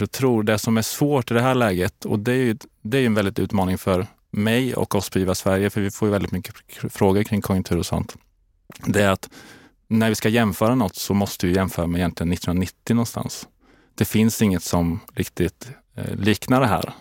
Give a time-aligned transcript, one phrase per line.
[0.00, 0.42] kanske tror.
[0.42, 3.14] Det som är svårt i det här läget, och det är ju, det är en
[3.14, 6.54] väldigt utmaning för mig och oss på IVA Sverige, för vi får ju väldigt mycket
[6.92, 8.16] frågor kring konjunktur och sånt.
[8.86, 9.30] Det är att
[9.88, 13.48] när vi ska jämföra något så måste vi jämföra med egentligen 1990 någonstans.
[13.94, 16.92] Det finns inget som riktigt eh, liknar det här.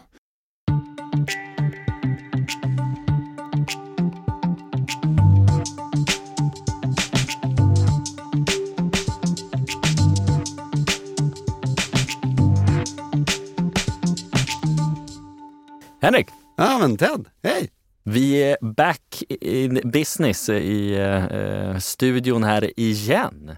[16.02, 16.28] Henrik!
[16.58, 17.70] Ja men Ted, hej!
[18.04, 23.52] Vi är back in business i eh, studion här igen.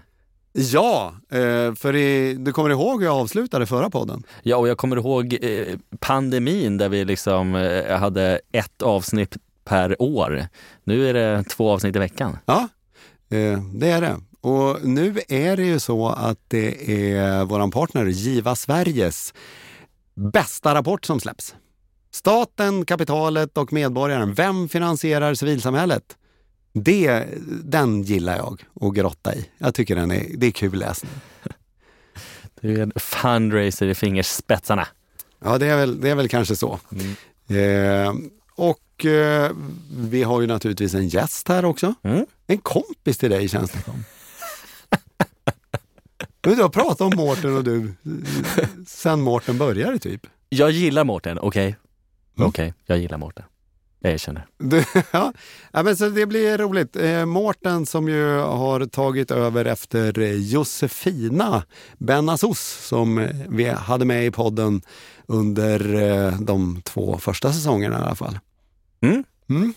[0.52, 4.22] Ja, eh, för i, du kommer ihåg hur jag avslutade förra podden?
[4.42, 10.02] Ja, och jag kommer ihåg eh, pandemin där vi liksom eh, hade ett avsnitt per
[10.02, 10.46] år.
[10.84, 12.38] Nu är det två avsnitt i veckan.
[12.46, 12.68] Ja,
[13.74, 14.16] det är det.
[14.40, 19.34] Och nu är det ju så att det är våran partner Giva Sveriges
[20.14, 21.54] bästa rapport som släpps.
[22.14, 24.34] Staten, kapitalet och medborgaren.
[24.34, 26.16] Vem finansierar civilsamhället?
[26.72, 27.24] Det,
[27.64, 29.48] den gillar jag att grotta i.
[29.58, 31.12] Jag tycker den är, det är kul läsning.
[32.60, 34.88] Det är en fundraiser i fingerspetsarna.
[35.44, 36.78] Ja, det är väl, det är väl kanske så.
[36.92, 38.06] Mm.
[38.06, 38.14] Eh,
[38.54, 39.50] och eh,
[39.96, 41.94] vi har ju naturligtvis en gäst här också.
[42.02, 42.26] Mm.
[42.46, 44.04] En kompis till dig känns det som.
[46.40, 47.94] Du har pratat om Mårten och du
[48.86, 50.26] sen Mårten började typ.
[50.48, 51.76] Jag gillar Mårten, okej?
[52.36, 52.48] Mm.
[52.48, 53.44] Okej, jag gillar Mårten.
[54.00, 54.46] Jag erkänner.
[54.58, 55.32] Du, ja,
[55.72, 56.96] ja, men så det blir roligt.
[56.96, 61.62] Eh, Mårten som ju har tagit över efter Josefina
[61.98, 64.82] Benasos som vi hade med i podden
[65.26, 68.38] under eh, de två första säsongerna i alla fall.
[69.00, 69.24] Mm.
[69.50, 69.74] Mm.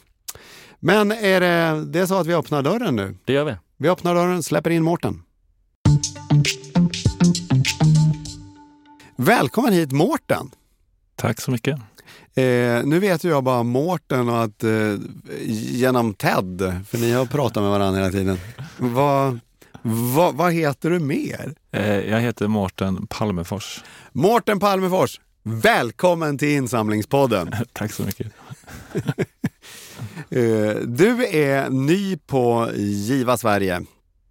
[0.80, 3.18] Men är det, det är så att vi öppnar dörren nu?
[3.26, 3.56] Det gör vi.
[3.78, 5.22] Vi öppnar dörren, släpper in Mårten.
[9.16, 10.52] Välkommen hit Mårten!
[11.16, 11.80] Tack så mycket.
[12.36, 14.96] Eh, nu vet ju jag bara Mårten och att eh,
[15.48, 18.38] genom Ted, för ni har pratat med varandra hela tiden.
[18.78, 19.40] Vad
[19.88, 21.54] vad- vad heter du mer?
[21.72, 23.84] Eh, jag heter Mårten Palmefors.
[24.12, 27.52] Mårten Palmefors, välkommen till Insamlingspodden.
[27.74, 28.28] Tack så mycket.
[30.30, 33.82] Eh, du är ny på Giva Sverige.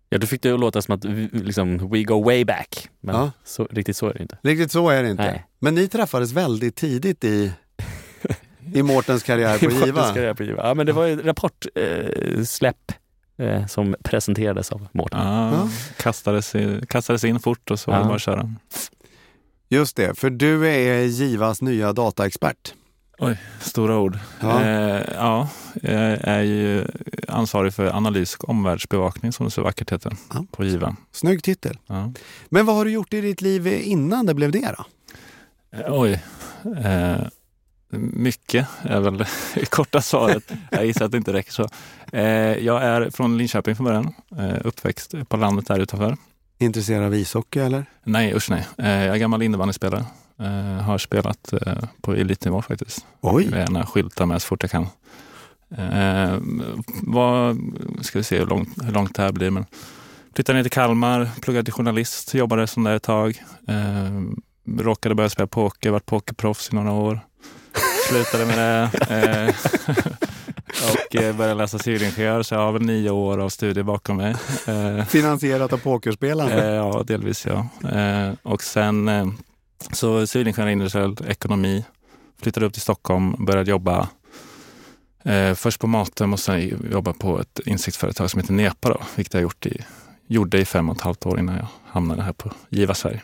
[0.08, 2.88] Ja, du fick det att låta som att vi- liksom, we go way back.
[3.00, 3.30] Men Ja.
[3.44, 4.38] så, riktigt så är det inte.
[4.42, 5.22] Riktigt så är det inte.
[5.22, 5.46] Nej.
[5.58, 7.52] Men ni träffades väldigt tidigt i,
[8.74, 10.12] i Mårtens karriär på Giva.
[10.14, 10.66] karriär på Giva.
[10.68, 12.92] Ja, men det var ju rapportsläpp
[13.38, 15.20] eh, eh, som presenterades av Mårten.
[15.20, 15.68] Ja, Ja.
[15.96, 18.02] kastades, i, kastades in fort och så var Ja.
[18.02, 18.54] det bara att köra.
[19.68, 22.74] Just det, för du är Givas nya dataexpert.
[23.18, 24.18] Oj, stora ord.
[24.40, 24.62] Ja.
[24.62, 25.48] Eh, ja,
[25.82, 26.84] jag är ju
[27.28, 30.44] ansvarig för analys och omvärldsbevakning som det så vackert heter Ja.
[30.50, 30.96] på Giva.
[31.12, 31.78] Snygg titel.
[31.86, 32.12] Ja.
[32.48, 34.84] Men vad har du gjort i ditt liv innan det blev det då?
[35.78, 36.22] Eh, Oj.
[36.84, 37.16] Eh,
[37.98, 39.26] mycket är väl det
[39.70, 40.52] korta svaret.
[40.70, 41.68] Jag gissar att det inte räcker så.
[42.12, 42.22] Eh,
[42.64, 44.14] jag är från Linköping från början.
[44.38, 46.16] Eh, uppväxt på landet där utanför.
[46.58, 47.84] Intresserad av ishockey eller?
[48.04, 48.66] Nej, usch nej.
[48.78, 50.04] Eh, jag är gammal innebandyspelare.
[50.82, 51.54] Har spelat
[52.00, 53.06] på elitnivå faktiskt.
[53.20, 53.48] Oj!
[53.50, 54.86] Jag gärna skylta med så fort jag kan.
[57.02, 57.58] Vad,
[58.00, 59.50] ska vi se hur långt, hur långt det här blir.
[59.50, 59.66] Men
[60.34, 63.42] flyttade ner till Kalmar, pluggade till journalist, jobbade som där ett tag.
[64.78, 67.20] Råkade börja spela poker, varit pokerproffs i några år.
[68.08, 68.90] Slutade med det.
[69.10, 69.54] Eh,
[70.92, 74.34] och eh, började läsa civilingenjör, så jag har väl nio år av studier bakom mig.
[74.66, 76.52] Eh, Finansierat av pokerspelarna?
[76.52, 77.68] Eh, ja, delvis ja.
[77.90, 79.26] Eh, och sen eh,
[79.92, 81.84] så civilingenjör i industriell ekonomi.
[82.42, 84.08] Flyttade upp till Stockholm, började jobba
[85.54, 89.42] först på Matem och sen jobba på ett insiktsföretag som heter Nepa då, vilket jag
[89.42, 89.84] gjort i,
[90.26, 93.22] gjorde i fem och ett halvt år innan jag hamnade här på Giva Sverige.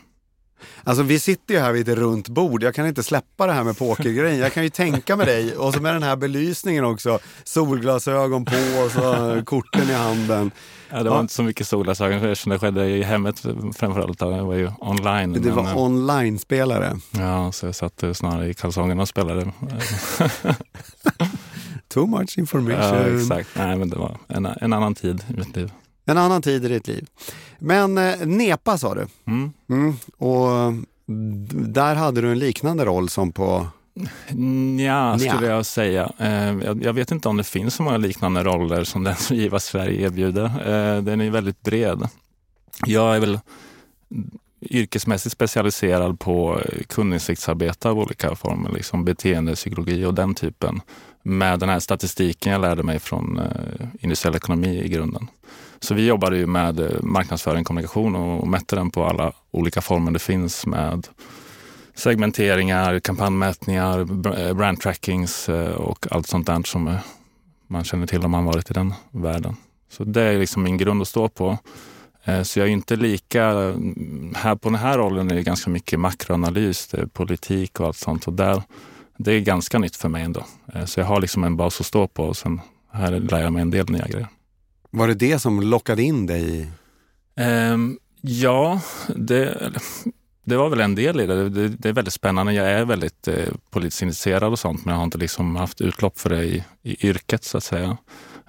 [0.83, 2.63] Alltså vi sitter ju här vid ett runt bord.
[2.63, 4.39] Jag kan inte släppa det här med pokergrejen.
[4.39, 7.19] Jag kan ju tänka med dig och så med den här belysningen också.
[7.43, 8.55] Solglasögon på
[8.85, 10.51] och så korten i handen.
[10.89, 11.21] Ja, det var Ja.
[11.21, 13.43] inte så mycket solglasögon eftersom det skedde i hemmet
[13.75, 14.19] framförallt.
[14.19, 15.33] Det var ju online.
[15.33, 16.99] Det men, var eh, online-spelare.
[17.11, 19.51] Ja, så jag satt eh, snarare i kalsongerna och spelade.
[21.87, 22.81] Too much information.
[22.97, 23.49] ja, exakt.
[23.55, 25.71] Nej, men det var en, en annan tid i mitt liv.
[26.05, 27.07] En annan tid i ditt liv.
[27.59, 29.07] Men eh, Nepa sa du.
[29.25, 29.53] Mm.
[29.69, 29.95] Mm.
[30.17, 30.73] Och
[31.71, 33.67] där hade du en liknande roll som på...
[34.79, 36.11] Ja, skulle jag säga.
[36.17, 39.59] Eh, jag, vet inte om det finns så många liknande roller som den som Giva
[39.59, 40.45] Sverige erbjuder.
[40.45, 42.07] Eh, den är väldigt bred.
[42.85, 43.39] Jag är väl
[44.61, 50.81] yrkesmässigt specialiserad på kundinsiktsarbete av olika former, liksom beteendepsykologi och den typen.
[51.23, 55.27] Med den här statistiken jag lärde mig från eh, industriell ekonomi i grunden.
[55.83, 60.11] Så vi jobbade ju med eh, marknadsföring, kommunikation och mätte den på alla olika former
[60.11, 61.07] det finns med
[61.95, 63.99] segmenteringar, kampanjmätningar,
[64.39, 66.97] eh, brand trackings eh, och allt sånt där som
[67.67, 69.55] man känner till om man varit i den världen.
[69.89, 71.57] Så det är liksom min grund att stå på.
[72.43, 73.45] Så jag är inte lika...
[73.45, 78.27] Mm, här på den här rollen är det ganska mycket makroanalys, politik och allt sånt.
[78.27, 78.63] Och där,
[79.17, 80.45] det är ganska nytt för mig ändå.
[80.85, 82.61] Så jag har liksom en bas att stå på och sen
[82.91, 84.27] här lär jag mig en del nya grejer.
[84.91, 86.71] Var det det som lockade in dig?
[87.73, 88.81] Um, ja,
[89.15, 89.71] det,
[90.43, 91.49] det var väl en del i det.
[91.49, 92.53] Det, det är väldigt spännande.
[92.53, 96.19] Jag är väldigt eh, politiskt intresserad och sånt, men jag har inte liksom haft utlopp
[96.19, 97.97] för det i, i yrket så att säga.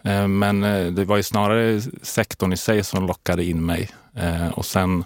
[0.04, 3.90] Eh, men eh, det var ju snarare sektorn i sig som lockade in mig.
[4.16, 5.04] Eh, och sen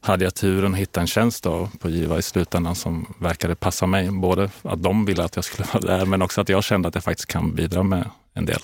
[0.00, 3.86] hade jag turen att hitta en tjänst då på Giva i slutändan som verkade passa
[3.86, 4.10] mig.
[4.10, 6.94] Både att de ville att jag skulle vara där, men också att jag kände att
[6.94, 8.60] jag faktiskt kan bidra med en del.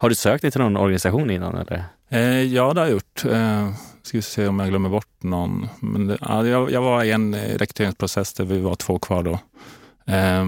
[0.00, 1.54] Har du sökt dig till någon organisation innan?
[1.54, 1.84] Eller?
[2.08, 3.24] Eh, ja, det har jag gjort.
[3.24, 5.68] Eh, ska vi se om jag glömmer bort någon.
[5.80, 9.22] Men det, ja, jag, jag, var i en eh, rekryteringsprocess där vi var två kvar
[9.22, 9.38] då.
[10.12, 10.44] Eh,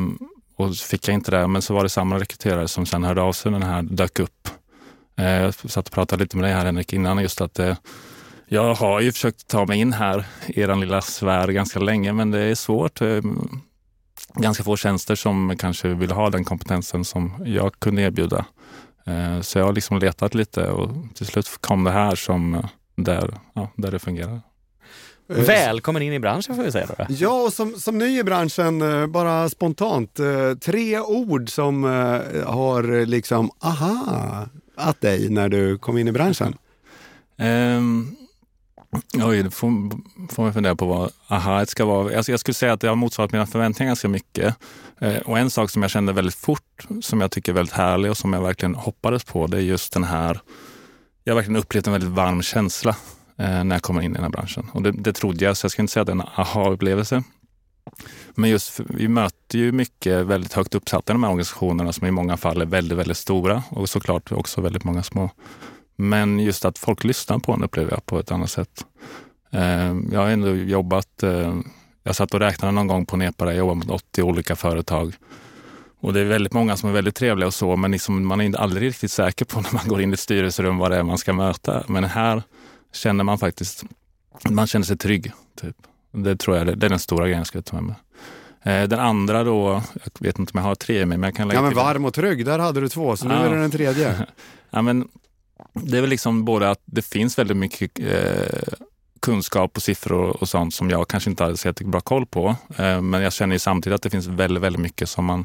[0.57, 3.33] och fick jag inte det, men så var det samma rekryterare som sen hörde av
[3.33, 4.49] sig när den här dök upp.
[5.17, 7.77] Eh, jag satt och pratade lite med dig här Henrik innan just att eh,
[8.49, 12.31] jag har ju försökt ta mig in här i er lilla sfär ganska länge, men
[12.31, 13.01] det är svårt.
[13.01, 13.21] Eh,
[14.35, 18.45] ganska få tjänster som kanske vill ha den kompetensen som jag kunde erbjuda.
[19.05, 22.65] Eh, så jag har liksom letat lite och till slut kom det här som eh,
[22.97, 24.41] där, ja, där det fungerar.
[25.29, 27.07] Eh, Välkommen in i branschen får vi säga då.
[27.09, 28.83] Ja, och som, som ny i branschen,
[29.13, 30.21] bara spontant,
[30.61, 31.85] tre ord som
[32.47, 34.47] har liksom aha
[34.77, 36.55] att dig när du kom in i branschen?
[37.39, 38.17] Um,
[39.15, 39.91] Oj, då får,
[40.35, 42.17] får man fundera på vad aha ska vara.
[42.17, 44.57] Alltså jag skulle säga att det har motsvarat mina förväntningar ganska mycket.
[45.01, 48.11] Eh, och en sak som jag kände väldigt fort, som jag tycker är väldigt härlig
[48.11, 50.41] och som jag verkligen hoppades på, det är just den här...
[51.25, 52.97] Jag har verkligen upplevt en väldigt varm känsla
[53.37, 54.71] eh, när jag kommer in i den här branschen.
[54.73, 57.23] Och det, det trodde jag, så jag ska inte säga att det är en aha-upplevelse.
[58.35, 62.11] Men just vi möter ju mycket väldigt högt uppsatta i de här organisationerna som i
[62.11, 65.31] många fall är väldigt, väldigt stora och såklart också väldigt många små.
[65.97, 68.87] Men just att folk lyssnar på en upplever jag på ett annat sätt.
[69.51, 71.55] Eh, jag har ändå jobbat, eh,
[72.03, 75.15] jag satt och räknade någon gång på Nepa där jag jobbat med 80 olika företag.
[76.01, 78.57] Och det är väldigt många som är väldigt trevliga och så, men liksom man är
[78.57, 81.19] aldrig riktigt säker på när man går in i ett styrelserum vad det är man
[81.19, 81.85] ska möta.
[81.87, 82.43] Men här
[82.93, 83.85] känner man faktiskt,
[84.51, 85.33] man känner sig trygg.
[85.61, 85.77] Typ.
[86.13, 87.97] Det tror jag det är den stora grejen jag ska ta med mig.
[88.63, 91.49] Eh, den andra då, jag vet inte om jag har tre med men jag kan
[91.49, 93.41] lägga Ja men varm och trygg, där hade du två, så nu ja.
[93.41, 94.27] är det den tredje.
[94.71, 95.09] ja, men
[95.73, 98.75] det är väl liksom både att det finns väldigt mycket eh,
[99.21, 102.57] kunskap och siffror och sånt som jag kanske inte har så bra koll på.
[102.77, 105.45] Eh, men jag känner samtidigt att det finns väldigt, väldigt mycket som man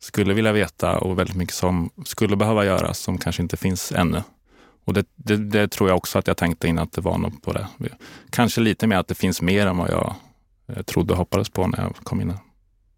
[0.00, 4.22] skulle vilja veta och väldigt mycket som skulle behöva göras som kanske inte finns ännu.
[4.84, 7.42] Och det, det, det tror jag också att jag tänkte innan att det var något
[7.42, 7.66] på det.
[8.30, 10.14] Kanske lite mer att det finns mer än vad jag
[10.66, 12.30] eh, trodde och hoppades på när jag kom in.
[12.30, 12.38] Här.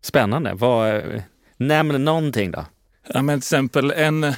[0.03, 0.55] Spännande.
[0.55, 1.03] Vad,
[1.57, 2.65] nämn någonting då.
[3.09, 4.35] Ja, men till exempel en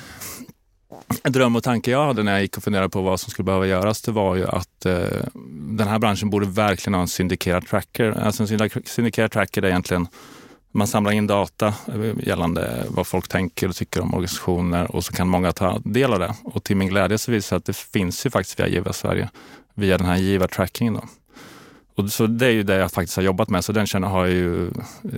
[1.22, 3.44] en dröm och tanke jag hade när jag gick och funderade på vad som skulle
[3.44, 5.06] behöva göras, det var ju att eh,
[5.78, 8.10] den här branschen borde verkligen ha en syndikerad tracker.
[8.10, 10.08] Alltså en syndikerad tracker är egentligen
[10.72, 15.12] man samlar in data eh, gällande vad folk tänker och tycker om organisationer och så
[15.12, 16.34] kan många ta del av det.
[16.44, 19.30] Och till min glädje så visar det att det finns ju faktiskt via Giva Sverige,
[19.74, 21.00] via den här givartrackingen.
[21.98, 24.26] Och så det är ju det jag faktiskt har jobbat med, så den känner, har
[24.26, 24.70] jag ju,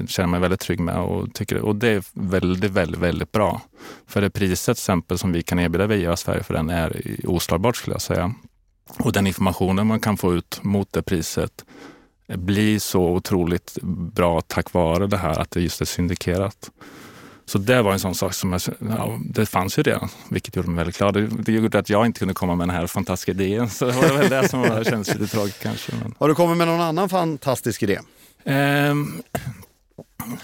[0.07, 3.61] känner mig väldigt trygg med och, tycker, och det är väldigt, väldigt, väldigt bra.
[4.07, 7.77] För det priset till exempel som vi kan erbjuda via Sverige för den är oslagbart
[7.77, 8.35] skulle jag säga.
[8.99, 11.65] Och den informationen man kan få ut mot det priset
[12.27, 16.71] blir så otroligt bra tack vare det här att det just är syndikerat.
[17.51, 20.69] Så det var en sån sak som jag, ja, det fanns ju redan, vilket gjorde
[20.69, 21.15] mig väldigt glad.
[21.15, 23.71] Det, det gjorde att jag inte kunde komma med den här fantastiska idén.
[23.71, 25.93] Så det var väl det som var, kändes lite tråkigt kanske.
[26.03, 26.15] Men.
[26.19, 27.99] Har du kommit med någon annan fantastisk idé?
[28.45, 29.23] Um,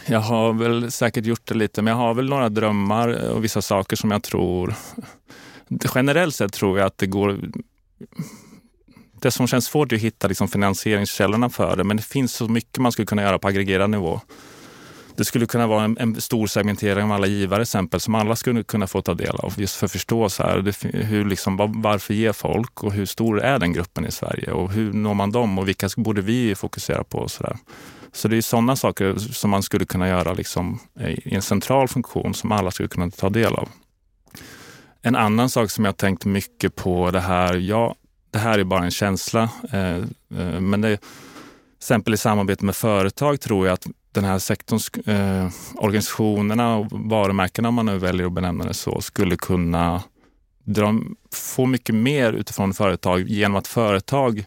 [0.07, 3.63] jag har väl säkert gjort det lite, men jag har väl några drömmar och vissa
[3.63, 4.75] saker som jag tror...
[5.95, 7.41] Generellt sett tror jag att det går...
[9.21, 12.49] Det som känns svårt är att hitta liksom finansieringskällorna för det, men det finns så
[12.49, 14.21] mycket man skulle kunna göra på aggregerad nivå.
[15.17, 18.63] Det skulle kunna vara en, en, stor segmentering av alla givare exempel som alla skulle
[18.63, 19.55] kunna få ta del av.
[19.57, 23.41] Just för att förstå så här, det, hur liksom, varför ger folk och hur stor
[23.41, 27.05] är den gruppen i Sverige och hur når man dem och vilka borde vi fokusera
[27.05, 27.57] på och så där.
[28.13, 30.79] Så det är sådana saker som man skulle kunna göra liksom,
[31.25, 33.69] i en central funktion som alla skulle kunna ta del av.
[35.03, 37.95] En annan sak som jag tänkt mycket på det här, ja,
[38.31, 39.97] det här är bara en känsla, eh,
[40.41, 40.99] eh, men det,
[41.79, 47.69] exempel i samarbete med företag tror jag att den här sektorns eh, organisationerna och varumärkena,
[47.69, 50.03] om man nu väljer att benämna det så, skulle kunna
[50.65, 50.95] dra,
[51.33, 54.45] få mycket mer utifrån företag genom att företag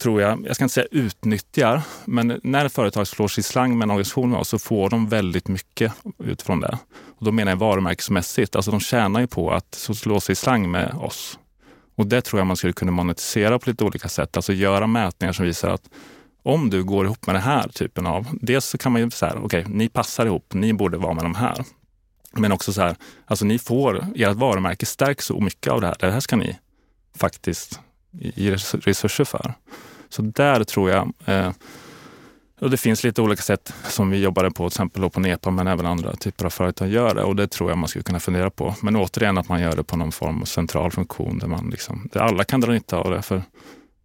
[0.00, 3.78] tror jag, jag ska inte säga utnyttjar, men när ett företag slår sig i slang
[3.78, 6.78] med en organisation så får de väldigt mycket utifrån det.
[7.18, 10.70] Och då menar jag varumärkesmässigt, alltså de tjänar ju på att slå sig i slang
[10.70, 11.38] med oss.
[11.96, 15.32] Och det tror jag man skulle kunna monetisera på lite olika sätt, alltså göra mätningar
[15.32, 15.88] som visar att
[16.50, 19.32] om du går ihop med den här typen av, dels så kan man ju säga,
[19.32, 21.64] okej, okay, ni passar ihop, ni borde vara med de här.
[22.32, 25.96] Men också så här, alltså ni får, ert varumärke stärks så mycket av det här.
[26.00, 26.58] Det här ska ni
[27.16, 27.80] faktiskt
[28.12, 29.54] ge resurser för.
[30.08, 31.50] Så där tror jag, eh,
[32.60, 35.66] och det finns lite olika sätt som vi jobbade på, till exempel på Nepa, men
[35.66, 37.22] även andra typer av företag gör det.
[37.22, 38.74] Och det tror jag man skulle kunna fundera på.
[38.82, 42.08] Men återigen att man gör det på någon form av central funktion där, man liksom,
[42.12, 43.22] där alla kan dra nytta av det.
[43.22, 43.42] För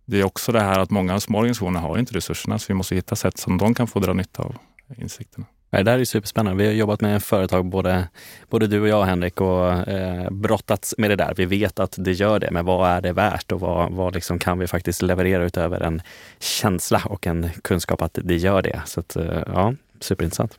[0.05, 2.95] det är också det här att många små organisationer har inte resurserna, så vi måste
[2.95, 4.55] hitta sätt som de kan få dra nytta av
[4.97, 5.45] insikterna.
[5.69, 6.63] Det där är superspännande.
[6.63, 8.07] Vi har jobbat med företag, både,
[8.49, 11.33] både du och jag Henrik, och eh, brottats med det där.
[11.37, 14.39] Vi vet att det gör det, men vad är det värt och vad, vad liksom
[14.39, 16.01] kan vi faktiskt leverera utöver en
[16.39, 18.81] känsla och en kunskap att det gör det?
[18.85, 20.57] Så att, eh, ja, superintressant.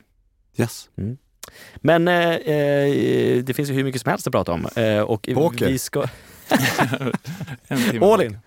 [0.57, 0.89] Yes.
[0.97, 1.17] Mm.
[1.75, 4.67] Men eh, eh, det finns ju hur mycket som helst att prata om.
[4.75, 5.67] Eh, och Poker.
[5.67, 6.05] Vi ska...
[8.01, 8.37] All in.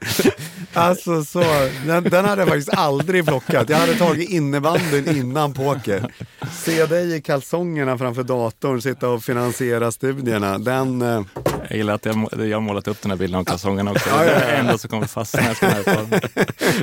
[0.73, 1.45] Alltså så,
[1.87, 3.69] den, den, hade jag faktiskt aldrig plockat.
[3.69, 6.13] Jag hade tagit innebandyn innan poker.
[6.53, 10.59] Se dig i kalsongerna framför datorn, sitta och finansiera studierna.
[10.59, 11.23] Den, eh...
[11.69, 14.09] Jag gillar att jag, har målat upp den här bilden av kalsongerna också.
[14.09, 14.39] Ja, ja, ja.
[14.39, 15.43] Det är ändå så kommer fastna.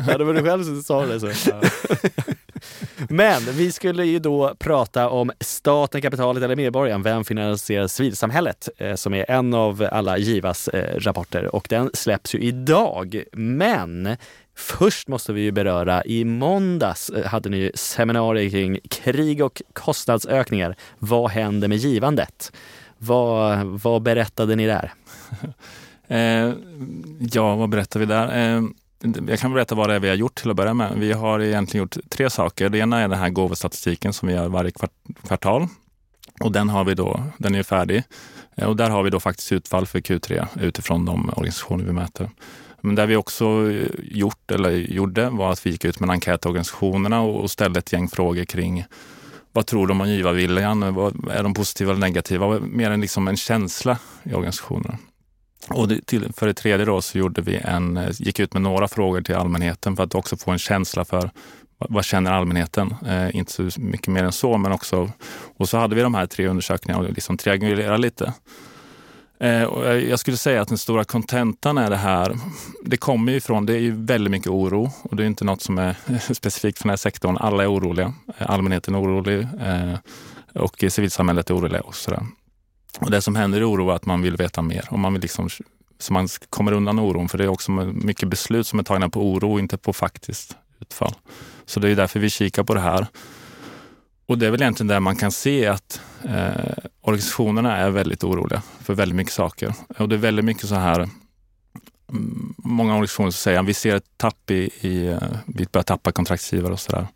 [0.08, 1.20] ja, det var du själv som sa det.
[1.20, 1.27] Så.
[3.10, 7.04] Men vi skulle ju då prata om staten, kapitalet eller medborgaren.
[7.04, 8.70] Vem finansierar civilsamhället?
[8.78, 13.24] Eh, som är en av alla Givas eh, rapporter och den släpps ju idag.
[13.34, 14.18] Men
[14.58, 20.76] Först måste vi ju beröra, i måndags eh, hade ni seminarier kring krig och kostnadsökningar.
[21.00, 22.52] Vad händer med givandet?
[22.98, 24.94] Vad, vad berättade ni där?
[26.08, 26.54] eh,
[27.20, 28.56] ja, vad berättade vi där?
[28.56, 28.62] Eh,
[29.27, 30.94] jag kan berätta vad det är vi har gjort till att börja med.
[30.96, 32.70] Vi har egentligen gjort tre saker.
[32.70, 34.72] Det ena är den här gåvostatistiken som vi gör varje
[35.27, 35.68] kvartal.
[36.39, 38.04] Och den, har vi då, den är färdig.
[38.56, 42.30] Eh, och där har vi då faktiskt utfall för Q3 utifrån de organisationer vi mäter.
[42.82, 46.12] Men det vi också eh, gjort, eller gjorde var att vi gick ut med en
[46.12, 48.86] enkät till organisationerna och ställde ett gäng frågor kring
[49.51, 50.84] vad tror de om givarviljan?
[50.84, 52.60] Är de positiva eller negativa?
[52.60, 54.98] Mer än liksom en känsla i organisationerna.
[55.70, 58.88] Och till, för det tredje då så gjorde vi en, eh, gick ut med några
[58.88, 61.32] frågor till allmänheten för att också få en känsla för
[61.78, 62.96] vad, känner allmänheten?
[63.08, 65.12] Eh, inte så mycket mer än så, men också...
[65.58, 68.34] Och så hade vi de här tre undersökningarna och liksom triangulerade lite.
[69.40, 72.38] Eh, och jag skulle säga att den stora kontentan är det här.
[72.86, 75.62] Det kommer ju ifrån, det är ju väldigt mycket oro och det är inte något
[75.62, 75.96] som är
[76.34, 77.38] specifikt för den här sektorn.
[77.38, 78.14] Alla är oroliga.
[78.38, 79.94] Allmänheten är orolig eh,
[80.54, 82.24] och civilsamhället är oroliga och sådär.
[83.00, 85.22] Och det som händer i oro är att man vill veta mer och man vill
[85.22, 85.50] liksom
[86.00, 87.30] så man kommer undan oron.
[87.30, 90.56] För det är också mycket beslut som är tagna på oro och inte på faktiskt
[90.80, 91.13] utfall.
[91.66, 93.08] Så det är därför vi kikar på det här.
[94.25, 98.62] Och det är väl egentligen där man kan se att eh, organisationerna är väldigt oroliga
[98.80, 99.74] för väldigt mycket saker.
[99.98, 101.00] Och det är väldigt mycket så här,
[102.10, 105.84] mm, många organisationer som säger att vi ser ett tapp i, i eh, vi börjar
[105.84, 107.08] tappa kontraktsgivare och sådär.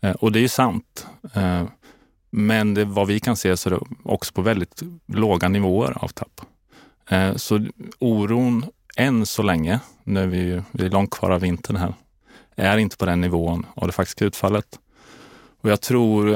[0.00, 1.06] Eh, och det är ju sant.
[1.34, 1.64] Eh,
[2.36, 6.08] men det, vad vi kan se så är det också på väldigt låga nivåer av
[6.08, 6.40] tapp.
[7.08, 7.66] Eh, så
[7.98, 11.94] oron än så länge, nu är vi, vi är långt kvar av vintern här,
[12.56, 14.78] är inte på den nivån av det faktiska utfallet.
[15.60, 16.30] Och jag tror,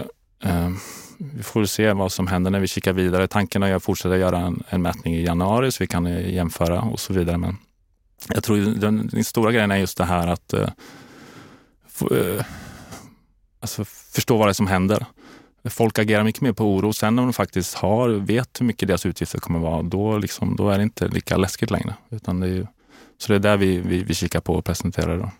[0.44, 0.70] eh,
[1.18, 3.28] vi får se vad som händer när vi kikar vidare.
[3.28, 6.80] Tanken är att fortsätta göra en, en mätning i januari så vi kan eh, jämföra
[6.80, 7.36] och så vidare.
[7.36, 7.56] Men
[8.28, 10.68] jag tror den, den stora grejen är just det här att eh,
[11.88, 12.44] få, eh,
[13.60, 15.06] alltså förstå vad det är som händer.
[15.70, 16.92] Folk agerar mycket mer på oro.
[16.92, 20.70] Sen när de faktiskt har, vet hur mycket deras utgifter kommer vara, då, liksom, då
[20.70, 21.94] är det inte lika läskigt längre.
[22.10, 22.68] Utan det är,
[23.18, 25.14] så det är där vi, vi, vi kikar på och presenterar.
[25.14, 25.30] idag.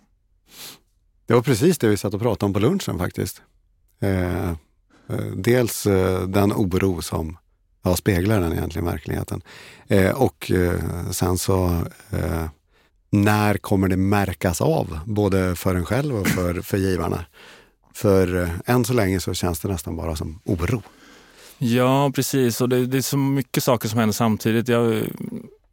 [1.27, 3.43] Det var precis det vi satt och pratade om på lunchen faktiskt.
[4.01, 4.57] Eh, eh,
[5.37, 7.37] dels eh, den oro som
[7.83, 9.43] ja, speglar den egentligen verkligheten.
[9.89, 10.81] Eh, och eh,
[11.11, 11.67] sen så
[12.11, 12.47] eh,
[13.11, 17.25] när kommer det märkas av, både för en själv och för, för givarna?
[17.95, 20.83] För eh, än så länge så känns det nästan bara som oro.
[21.59, 22.61] Ja, precis.
[22.61, 24.69] Och det, det är så mycket saker som händer samtidigt.
[24.69, 25.03] Jag,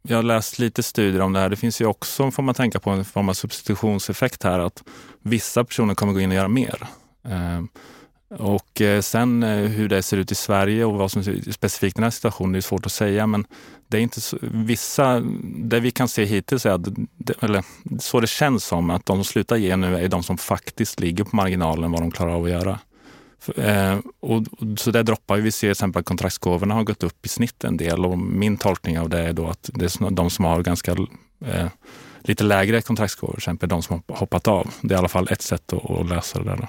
[0.02, 1.48] jag har läst lite studier om det här.
[1.48, 4.58] Det finns ju också, får man tänka på, en form av substitutionseffekt här.
[4.58, 4.82] Att
[5.22, 6.86] vissa personer kommer gå in och göra mer.
[7.24, 7.68] Ehm,
[8.28, 11.96] och eh, sen eh, hur det ser ut i Sverige och vad som är specifikt
[11.96, 13.26] i den här situationen det är svårt att säga.
[13.26, 13.46] Men
[13.88, 16.88] det är inte så, vissa, det vi kan se hittills är att,
[17.40, 17.64] eller
[17.98, 21.24] så det känns som, att de som slutar ge nu är de som faktiskt ligger
[21.24, 22.78] på marginalen vad de klarar av att göra.
[23.56, 24.42] Eh, och,
[24.76, 25.36] så det droppar.
[25.36, 28.56] Vi ser till exempel att kontraktsgåvorna har gått upp i snitt en del och min
[28.56, 30.92] tolkning av det är då att det är de som har ganska
[31.44, 31.68] eh,
[32.20, 34.70] lite lägre kontraktsgåvor, till exempel de som har hoppat av.
[34.80, 36.56] Det är i alla fall ett sätt att, att lösa det där.
[36.56, 36.66] Då.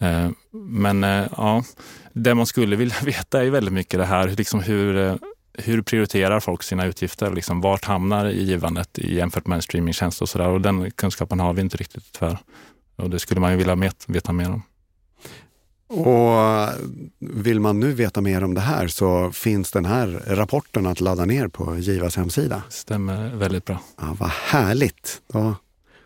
[0.00, 1.64] Eh, men eh, ja,
[2.12, 5.14] det man skulle vilja veta är väldigt mycket det här, liksom hur, eh,
[5.52, 7.32] hur prioriterar folk sina utgifter?
[7.34, 10.48] Liksom vart hamnar givandet jämfört med en streamingtjänst och sådär?
[10.48, 12.38] Och den kunskapen har vi inte riktigt tyvärr.
[12.96, 14.62] Och det skulle man ju vilja veta mer om.
[15.90, 16.68] Och
[17.18, 21.24] vill man nu veta mer om det här så finns den här rapporten att ladda
[21.24, 22.62] ner på Givas hemsida.
[22.68, 23.80] Stämmer väldigt bra.
[24.00, 25.22] Ja, vad härligt!
[25.32, 25.54] Då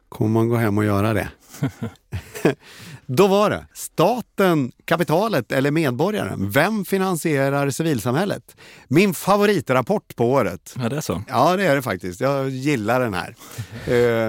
[0.08, 1.28] kommer man gå hem och göra det.
[3.06, 6.50] Då var det staten, kapitalet eller medborgaren.
[6.50, 8.56] Vem finansierar civilsamhället?
[8.88, 10.74] Min favoritrapport på året.
[10.78, 11.22] Ja, det är så?
[11.28, 12.20] Ja, det är det faktiskt.
[12.20, 13.34] Jag gillar den här.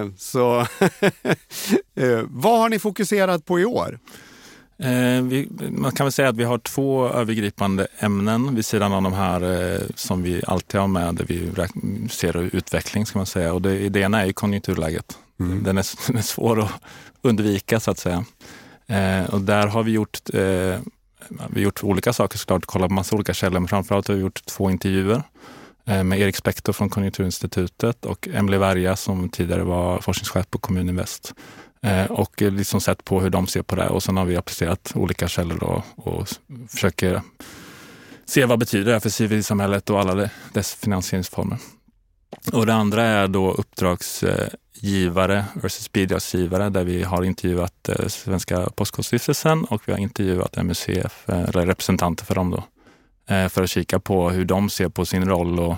[0.03, 3.99] uh, så uh, vad har ni fokuserat på i år?
[4.77, 9.01] Eh, vi, man kan väl säga att vi har två övergripande ämnen vid sidan av
[9.03, 11.51] de här eh, som vi alltid har med, där vi
[12.09, 13.05] ser utveckling.
[13.05, 13.53] ska man säga.
[13.53, 15.17] Och det, det ena är konjunkturläget.
[15.39, 15.63] Mm.
[15.63, 16.71] Den, är, den är svår att
[17.21, 18.25] undvika så att säga.
[18.87, 20.79] Eh, och där har vi gjort, eh,
[21.49, 24.45] vi gjort olika saker såklart, kollat på massa olika källor, men framförallt har vi gjort
[24.45, 25.23] två intervjuer
[25.85, 31.33] eh, med Erik Spektor från Konjunkturinstitutet och Emily Varga som tidigare var forskningschef på Kommuninvest.
[31.81, 34.91] Eh, och liksom sett på hur de ser på det och sen har vi applicerat
[34.95, 36.27] olika källor då och
[36.69, 37.21] försöker
[38.25, 41.57] se vad betyder det för civilsamhället och alla dess finansieringsformer.
[42.53, 49.65] Och det andra är då uppdragsgivare versus bidragsgivare där vi har intervjuat eh, Svenska Postkodstiftelsen
[49.65, 52.63] och vi har intervjuat MUCF, eh, eller representanter för dem då,
[53.35, 55.75] eh, för att kika på hur de ser på sin roll och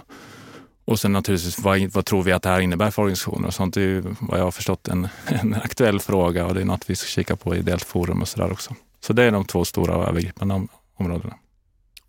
[0.88, 3.74] och sen naturligtvis, vad, vad, tror vi att det här innebär för organisationer och sånt?
[3.74, 6.90] Det är ju vad jag har förstått en, en aktuell fråga och det är något
[6.90, 8.76] vi ska kika på i ideellt Forum och sådär också.
[9.00, 11.34] Så det är de två stora och övergripande områdena.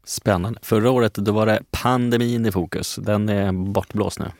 [0.09, 0.59] Spännande.
[0.63, 2.99] Förra året då var det pandemin i fokus.
[3.03, 4.31] Den är bortblåst nu.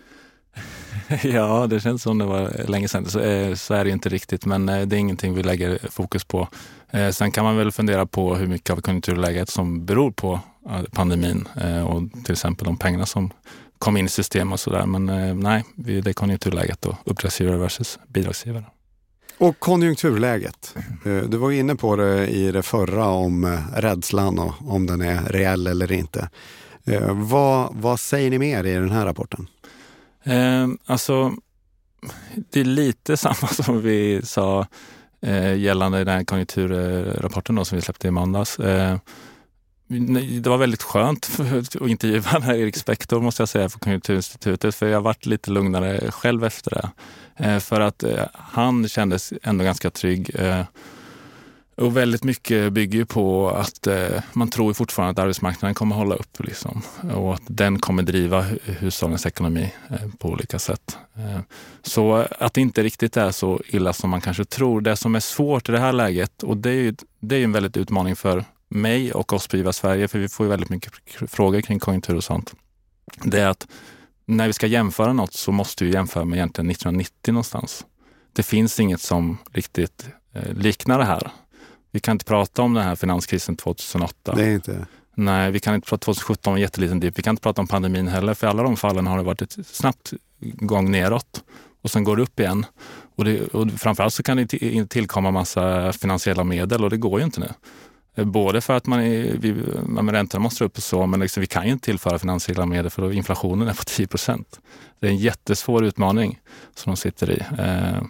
[1.23, 3.07] ja, det känns som det var länge sedan.
[3.07, 6.25] Så, eh, så är det inte riktigt, men eh, det är ingenting vi lägger fokus
[6.25, 6.49] på.
[6.91, 10.41] Eh, sen kan man väl fundera på hur mycket av konjunkturläget som beror på
[10.93, 11.49] pandemin
[11.87, 13.31] och till exempel de pengarna som
[13.79, 14.87] kom in i system och sådär.
[14.87, 18.65] Men nej, det är konjunkturläget och uppdragsgivare versus bidragsgivare.
[19.39, 20.75] Och konjunkturläget.
[21.05, 25.01] Eh, du var inne på det i det förra om eh, rädslan och om den
[25.01, 26.29] är reell eller inte.
[26.85, 29.47] Eh, vad, vad säger ni mer i den här rapporten?
[30.25, 31.33] Eh, alltså,
[32.51, 34.67] det är lite samma som vi sa
[35.21, 38.59] eh, gällande den här konjunkturrapporten då, som vi släppte i måndags.
[38.59, 38.99] Eh,
[40.43, 44.75] det var väldigt skönt att intervjua den här Erik Spektor måste jag säga på Konjunkturinstitutet
[44.75, 46.91] för jag varit lite lugnare själv efter det.
[47.39, 50.31] Eh, för att eh, han kändes ändå ganska trygg.
[50.35, 50.65] Eh,
[51.77, 53.89] och väldigt mycket bygger ju på att
[54.33, 56.83] man tror fortfarande att arbetsmarknaden kommer hålla upp liksom.
[57.15, 59.73] och att den kommer driva hushållens ekonomi
[60.19, 60.99] på olika sätt.
[61.83, 64.81] Så att det inte riktigt är så illa som man kanske tror.
[64.81, 67.53] Det som är svårt i det här läget och det är ju, det är en
[67.53, 70.93] väldigt utmaning för mig och oss på IVA Sverige, för vi får ju väldigt mycket
[71.27, 72.55] frågor kring konjunktur och sånt,
[73.23, 73.67] det är att
[74.27, 77.87] när vi ska jämföra något så måste vi jämföra med egentligen 1990 någonstans.
[78.33, 81.31] Det finns inget som riktigt eh, liknar det här.
[81.91, 84.35] Vi kan inte prata om den här finanskrisen 2008.
[84.35, 84.87] Det inte.
[85.15, 87.19] Nej, vi kan inte prata 2017 om en jätteliten dipp.
[87.19, 89.43] Vi kan inte prata om pandemin heller, för i alla de fallen har det varit
[89.43, 91.43] ett snabbt gång neråt
[91.83, 92.67] och sen går det upp igen.
[93.17, 97.25] Och, det, och framförallt så kan det tillkomma massa finansiella medel och det går ju
[97.25, 97.49] inte nu.
[98.17, 99.53] Både för att man är, vi,
[100.13, 103.13] räntorna måste upp och så, men liksom, vi kan ju inte tillföra finansiella medel för
[103.13, 104.61] inflationen är på 10 procent.
[105.01, 106.41] Det är en jättesvår utmaning
[106.75, 107.43] som de sitter i.
[107.59, 108.03] Eh,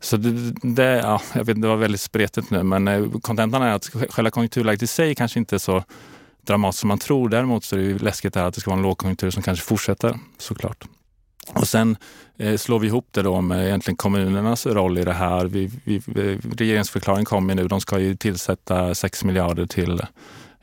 [0.00, 3.72] så det, det, ja, jag vet, det var väldigt spretigt nu, men eh, kontentan är
[3.72, 5.84] att själva konjunkturläget i sig kanske inte är så
[6.42, 7.28] dramatiskt som man tror.
[7.28, 10.84] Däremot så är det läskigt att det ska vara en lågkonjunktur som kanske fortsätter såklart.
[11.54, 11.96] Och sen
[12.38, 15.44] eh, slår vi ihop det då med eh, egentligen kommunernas roll i det här.
[15.44, 17.68] Vi, vi, eh, regeringsförklaringen kommer nu.
[17.68, 20.00] De ska ju tillsätta 6 miljarder till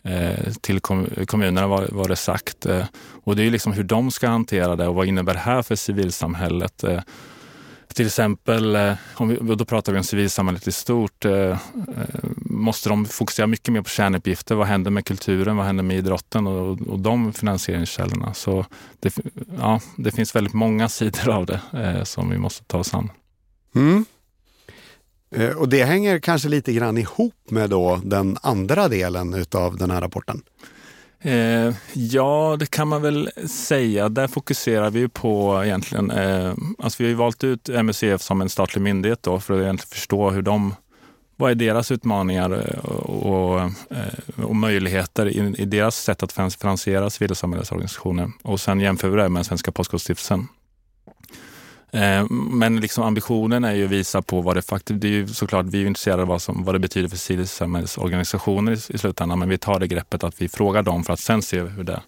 [0.03, 0.79] eh, till
[1.27, 2.65] kommunerna var, var det sagt.
[2.65, 2.85] Eh,
[3.23, 5.75] och det är liksom hur de ska hantera det och vad innebär det här för
[5.75, 6.83] civilsamhället?
[6.83, 6.99] Eh,
[7.95, 11.57] till exempel, eh, om vi, då pratar vi om civilsamhället i stort, eh, eh,
[12.35, 14.55] måste de fokusera mycket mer på kärnuppgifter.
[14.55, 15.57] Vad händer med kulturen?
[15.57, 18.33] Vad händer med idrotten och, och de finansieringskällorna?
[18.33, 18.65] Så
[18.99, 19.15] det,
[19.59, 23.11] ja, det finns väldigt många sidor av det eh, som vi måste ta oss an.
[23.75, 24.05] Mm.
[25.57, 30.01] Och det hänger kanske lite grann ihop med då den andra delen utav den här
[30.01, 30.41] rapporten.
[31.25, 34.09] Eh, ja, det kan man väl säga.
[34.09, 38.81] Där fokuserar vi på egentligen, eh, alltså vi har valt ut MUCF som en statlig
[38.81, 40.75] myndighet då för att egentligen förstå hur de,
[41.35, 46.55] vad är deras utmaningar eh, och, och, eh, och möjligheter i, i, deras sätt att
[46.59, 48.31] finansiera civilsamhällesorganisationer.
[48.43, 50.47] Och sen jämför vi det med Svenska Postkodstiftelsen.
[51.95, 55.27] Eh, men liksom ambitionen är ju att visa på vad det faktiskt, det är ju
[55.27, 59.39] såklart, vi är intresserade av vad, som, vad det betyder för civilsamhällesorganisationer i, i slutändan,
[59.39, 61.93] men vi tar det greppet att vi frågar dem för att sen se hur det
[61.93, 62.01] är.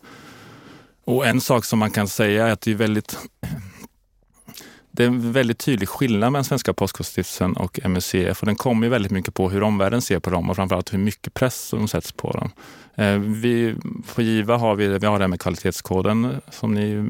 [1.05, 3.17] Och en sak som man kan säga är att det är väldigt
[4.91, 8.91] det är en väldigt tydlig skillnad mellan Svenska Postkodstiftelsen och MUCF och den kommer ju
[8.91, 12.11] väldigt mycket på hur omvärlden ser på dem och framförallt hur mycket press som sätts
[12.11, 12.51] på dem.
[12.99, 13.75] Eh, vi,
[14.15, 17.01] på Giva har vi, vi har det här med kvalitetskoden som ni är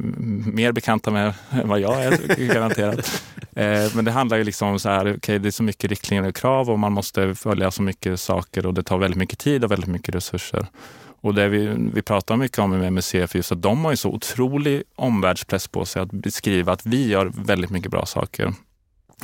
[0.52, 3.23] mer bekanta med än vad jag är, garanterat.
[3.58, 6.30] Eh, men det handlar ju liksom om så här, okay, det är så mycket riktlinjer
[6.30, 9.63] och krav och man måste följa så mycket saker och det tar väldigt mycket tid
[9.63, 10.67] och väldigt mycket resurser.
[11.21, 13.97] Och det vi, vi pratar mycket om med MUCF är just att de har ju
[13.97, 18.54] så otrolig omvärldspress på sig att beskriva att vi gör väldigt mycket bra saker.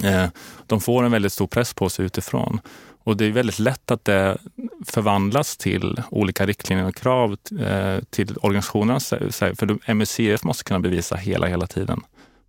[0.03, 0.25] Eh,
[0.67, 2.59] de får en väldigt stor press på sig utifrån.
[3.03, 4.37] Och det är väldigt lätt att det
[4.85, 8.99] förvandlas till olika riktlinjer och krav eh, till organisationerna.
[8.99, 12.01] För MUCF måste kunna bevisa hela, hela tiden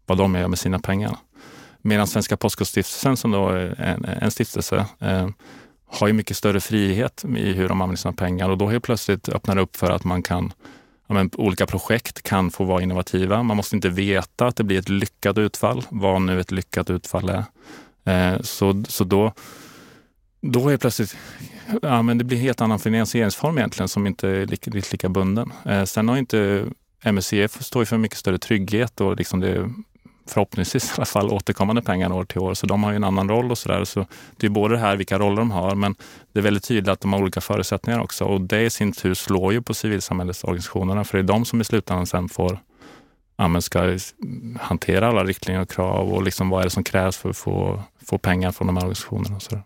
[0.06, 1.16] vad de gör med sina pengar.
[1.82, 5.28] Medan Svenska Postkodstiftelsen som då är en, en stiftelse eh,
[5.86, 9.28] har ju mycket större frihet i hur de använder sina pengar och då helt plötsligt
[9.28, 10.52] öppnar det upp för att man kan
[11.06, 13.42] ja, men, olika projekt kan få vara innovativa.
[13.42, 17.28] Man måste inte veta att det blir ett lyckat utfall, vad nu ett lyckat utfall
[17.28, 17.44] är.
[18.04, 19.32] Eh, så, så då,
[20.52, 21.16] då är plötsligt,
[21.82, 25.52] ja men det blir en helt annan finansieringsform egentligen som inte är lika, lika bunden.
[25.64, 26.66] Eh, sen har inte
[27.04, 29.70] MUCF står för mycket större trygghet och liksom det
[30.26, 32.54] förhoppningsvis i alla fall återkommande pengar år till år.
[32.54, 33.84] Så de har ju en annan roll och sådär.
[33.84, 35.94] Så det är både det här vilka roller de har, men
[36.32, 38.24] det är väldigt tydligt att de har olika förutsättningar också.
[38.24, 41.64] Och det i sin tur slår ju på civilsamhällesorganisationerna, för det är de som i
[41.64, 42.58] slutändan sen får
[43.36, 43.98] ja, ska
[44.60, 47.82] hantera alla riktlinjer och krav och liksom vad är det som krävs för att få,
[48.06, 49.36] få pengar från de här organisationerna.
[49.36, 49.60] Och så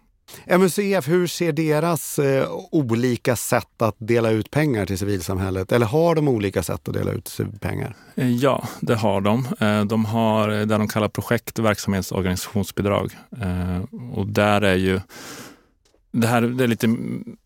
[0.47, 5.73] MUCF, hur ser deras eh, olika sätt att dela ut pengar till civilsamhället?
[5.73, 7.97] Eller har de olika sätt att dela ut pengar?
[8.15, 9.47] Eh, ja, det har de.
[9.61, 13.13] Eh, de har det de kallar projekt och verksamhetsorganisationsbidrag.
[13.41, 15.01] Eh, och där är ju
[16.13, 16.87] det här det är lite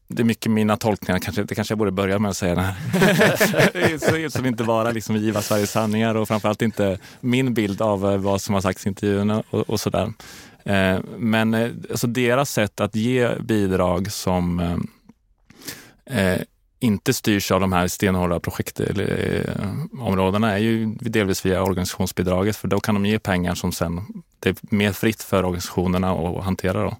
[0.09, 2.61] det är mycket mina tolkningar, kanske, det kanske jag borde börja med att säga det
[2.61, 3.99] här.
[3.99, 8.23] så, så det inte bara liksom giva Sveriges sanningar och framförallt inte min bild av
[8.23, 10.13] vad som har sagts i intervjuerna och, och sådär.
[10.65, 14.77] Eh, men eh, alltså deras sätt att ge bidrag som eh,
[16.19, 16.41] eh
[16.81, 22.81] inte styrs av de här stenhårda projektområdena eh, är ju delvis via organisationsbidraget för då
[22.81, 26.83] kan de ge pengar som sen det är mer fritt för organisationerna att hantera.
[26.83, 26.97] Då.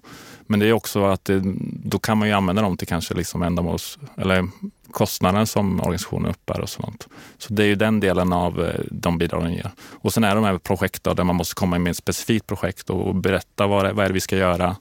[0.47, 1.41] Men det är också att det,
[1.83, 4.47] då kan man ju använda dem till kanske liksom ändamåls eller
[4.93, 7.07] kostnaden som organisationen uppbär och sånt.
[7.37, 9.71] Så det är ju den delen av eh, de bidrag den ger.
[9.79, 13.15] Och sen är de här projekt där man måste komma med ett specifikt projekt och
[13.15, 14.75] berätta vad, det, vad är det vi ska göra,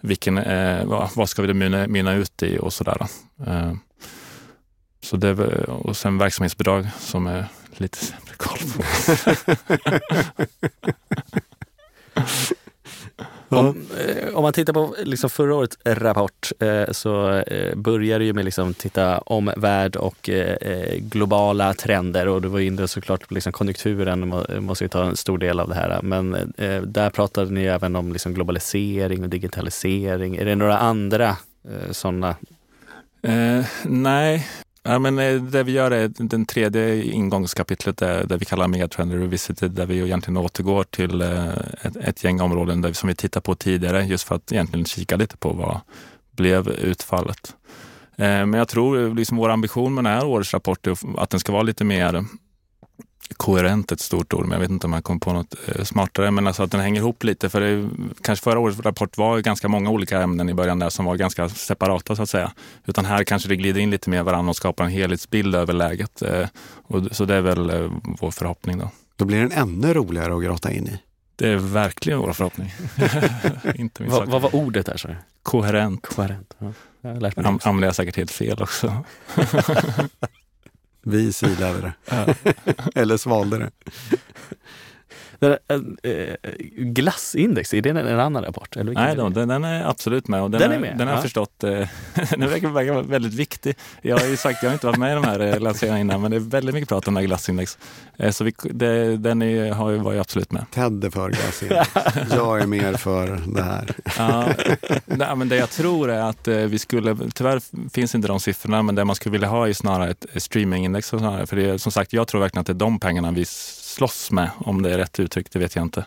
[0.00, 3.06] vilken, eh, vad, vad, ska vi mynna, mynna ut i och sådär.
[3.46, 3.72] Eh,
[5.02, 7.46] så det, och sen verksamhetsbidrag som är
[7.76, 8.82] lite sämre koll på.
[13.50, 13.66] Om,
[13.98, 18.32] eh, om, man tittar på liksom förra årets rapport eh, så eh, börjar det ju
[18.32, 23.30] med liksom titta om värld och eh, eh, globala trender och du var inne såklart
[23.30, 26.02] liksom konjunkturen, måste ju ta en stor del av det här.
[26.02, 30.36] Men eh, där pratade ni även om liksom globalisering och digitalisering.
[30.36, 31.28] Är det några andra
[31.64, 32.36] eh, sådana?
[33.82, 34.46] nej,
[34.82, 39.18] Ja, men eh, det vi gör är den tredje ingångskapitlet där, där vi kallar Megatrender
[39.18, 41.48] Revisited, där vi egentligen återgår till eh,
[41.82, 45.16] ett, ett gäng områden där, som vi tittat på tidigare, just för att egentligen kika
[45.16, 45.80] lite på vad
[46.36, 47.56] blev utfallet.
[48.16, 51.40] Eh, men jag tror liksom vår ambition med den här årets rapport är att den
[51.40, 52.24] ska vara lite mer
[53.40, 56.30] koherent ett stort ord, men jag vet inte om jag kom på något eh, smartare.
[56.30, 57.48] Men alltså att den hänger ihop lite.
[57.48, 57.88] För det,
[58.22, 61.48] kanske förra årets rapport var ganska många olika ämnen i början där som var ganska
[61.48, 62.52] separata så att säga.
[62.86, 66.22] Utan här kanske det glider in lite mer varandra och skapar en helhetsbild över läget.
[66.22, 66.48] Eh,
[66.82, 68.90] och, så det är väl eh, vår förhoppning då.
[69.16, 70.98] Då blir den ännu roligare att grotta in i.
[71.36, 72.74] Det är verkligen vår förhoppning.
[73.74, 74.96] inte min Va, vad var ordet där?
[74.96, 75.08] Så?
[75.42, 76.06] Koherent.
[76.06, 76.54] Koherent.
[76.58, 76.72] Ja.
[77.00, 79.04] Jag Am använder jag säkert helt fel också.
[81.02, 82.34] Vi silade det.
[82.94, 83.70] Eller svalde det.
[85.40, 88.76] Den, äh, glassindex, är det en, en annan rapport?
[88.76, 90.42] Eller Nej, då, den, den, är absolut med.
[90.42, 90.98] Och den, den är med?
[90.98, 91.70] Den har jag förstått, eh,
[92.30, 93.76] den verkar väldigt viktig.
[94.02, 96.30] Jag har ju sagt, jag har inte varit med i de här lanseringarna innan, men
[96.30, 97.78] det är väldigt mycket prat om den här glassindex.
[98.16, 100.64] Eh, så vi, det, den är, har ju, var ju absolut med.
[100.70, 101.90] Ted är för glassindex.
[102.30, 103.94] jag är mer för det här.
[104.18, 104.48] ja,
[105.06, 108.94] nej, men det jag tror är att vi skulle, tyvärr finns inte de siffrorna, men
[108.94, 111.10] det man skulle vilja ha är snarare ett streamingindex.
[111.10, 113.44] För det är, som sagt, jag tror verkligen att det är de pengarna vi
[114.00, 116.04] slåss med, om det är rätt uttryck, det vet jag inte.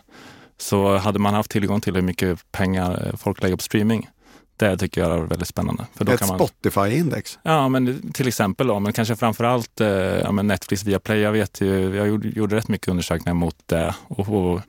[0.58, 4.08] Så hade man haft tillgång till hur mycket pengar folk lägger på streaming,
[4.56, 5.86] det tycker jag är väldigt spännande.
[5.94, 6.38] För då Ett man...
[6.38, 7.38] Spotify-index?
[7.42, 11.20] Ja, men till exempel då, men kanske framförallt eh, ja, men Netflix via Play.
[11.20, 13.94] Jag vet ju, jag gjorde, gjorde rätt mycket undersökningar mot det.
[14.08, 14.60] Och, och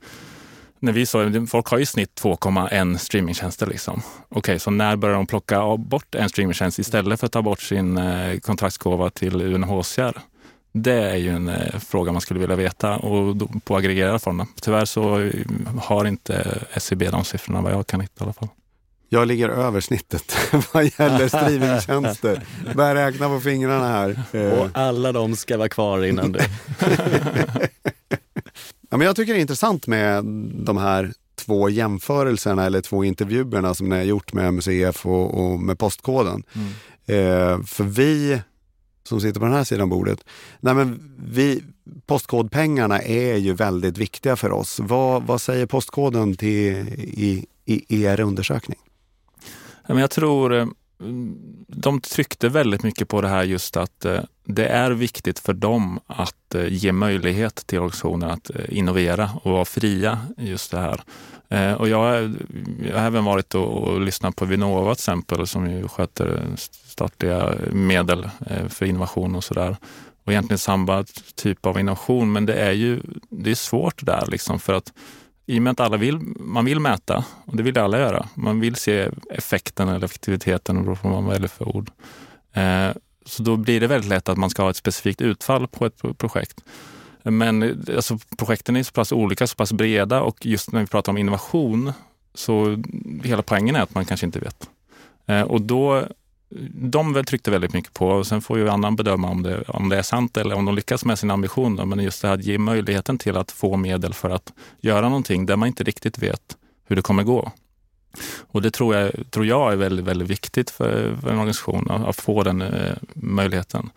[0.78, 3.66] när vi sa folk har i snitt 2,1 streamingtjänster.
[3.66, 4.02] Liksom.
[4.28, 7.60] Okej, okay, så när börjar de plocka bort en streamingtjänst istället för att ta bort
[7.60, 10.20] sin eh, kontraktsgåva till UNHCR?
[10.78, 14.46] Det är ju en eh, fråga man skulle vilja veta och då, på aggregerade former.
[14.60, 15.32] Tyvärr så eh,
[15.82, 18.48] har inte SCB de siffrorna vad jag kan hitta i alla fall.
[19.08, 20.36] Jag ligger över snittet
[20.72, 22.42] vad gäller streamingtjänster.
[22.74, 24.22] Börjar räkna på fingrarna här.
[24.52, 26.38] Och alla de ska vara kvar innan du.
[28.90, 30.24] ja, men jag tycker det är intressant med
[30.64, 35.60] de här två jämförelserna eller två intervjuerna som ni har gjort med MUCF och, och
[35.60, 36.42] med Postkoden.
[36.54, 36.68] Mm.
[37.06, 38.40] Eh, för vi
[39.06, 40.24] som sitter på den här sidan bordet.
[40.60, 41.62] Nej, men vi,
[42.06, 44.80] postkodpengarna är ju väldigt viktiga för oss.
[44.80, 48.78] Vad, vad säger postkoden till, i, i er undersökning?
[49.86, 50.66] Jag tror eh,
[51.00, 51.36] Mm,
[51.68, 56.00] de tryckte väldigt mycket på det här just att eh, det är viktigt för dem
[56.06, 61.00] att eh, ge möjlighet till organisationer att eh, innovera och vara fria just det här.
[61.78, 62.34] Och jag, har,
[62.88, 66.42] jag har även varit och, och lyssnat på Vinnova till exempel som ju sköter
[66.86, 68.28] statliga medel
[68.68, 69.76] för innovation och sådär.
[70.24, 71.04] Och egentligen samma
[71.34, 74.92] typ av innovation men det är ju det är svårt där liksom för att
[75.46, 78.28] i och med att alla vill, man vill mäta, och det vill alla göra.
[78.34, 81.90] Man vill se effekten eller effektiviteten, beroende på vad man väljer för ord.
[82.52, 82.90] Eh,
[83.24, 86.18] så då blir det väldigt lätt att man ska ha ett specifikt utfall på ett
[86.18, 86.64] projekt.
[87.22, 90.86] Men eh, alltså, projekten är så pass olika, så pass breda och just när vi
[90.86, 91.92] pratar om innovation
[92.34, 92.82] så
[93.24, 94.70] hela poängen är att man kanske inte vet.
[95.26, 96.04] Eh, och då
[96.74, 99.98] de tryckte väldigt mycket på och sen får ju annan bedöma om det, om det
[99.98, 101.76] är sant eller om de lyckas med sin ambition.
[101.76, 101.84] Då.
[101.84, 105.46] Men just det här att ge möjligheten till att få medel för att göra någonting
[105.46, 107.52] där man inte riktigt vet hur det kommer gå.
[108.38, 112.16] Och det tror jag, tror jag är väldigt, väldigt viktigt för, för en organisation att
[112.16, 113.90] få den eh, möjligheten.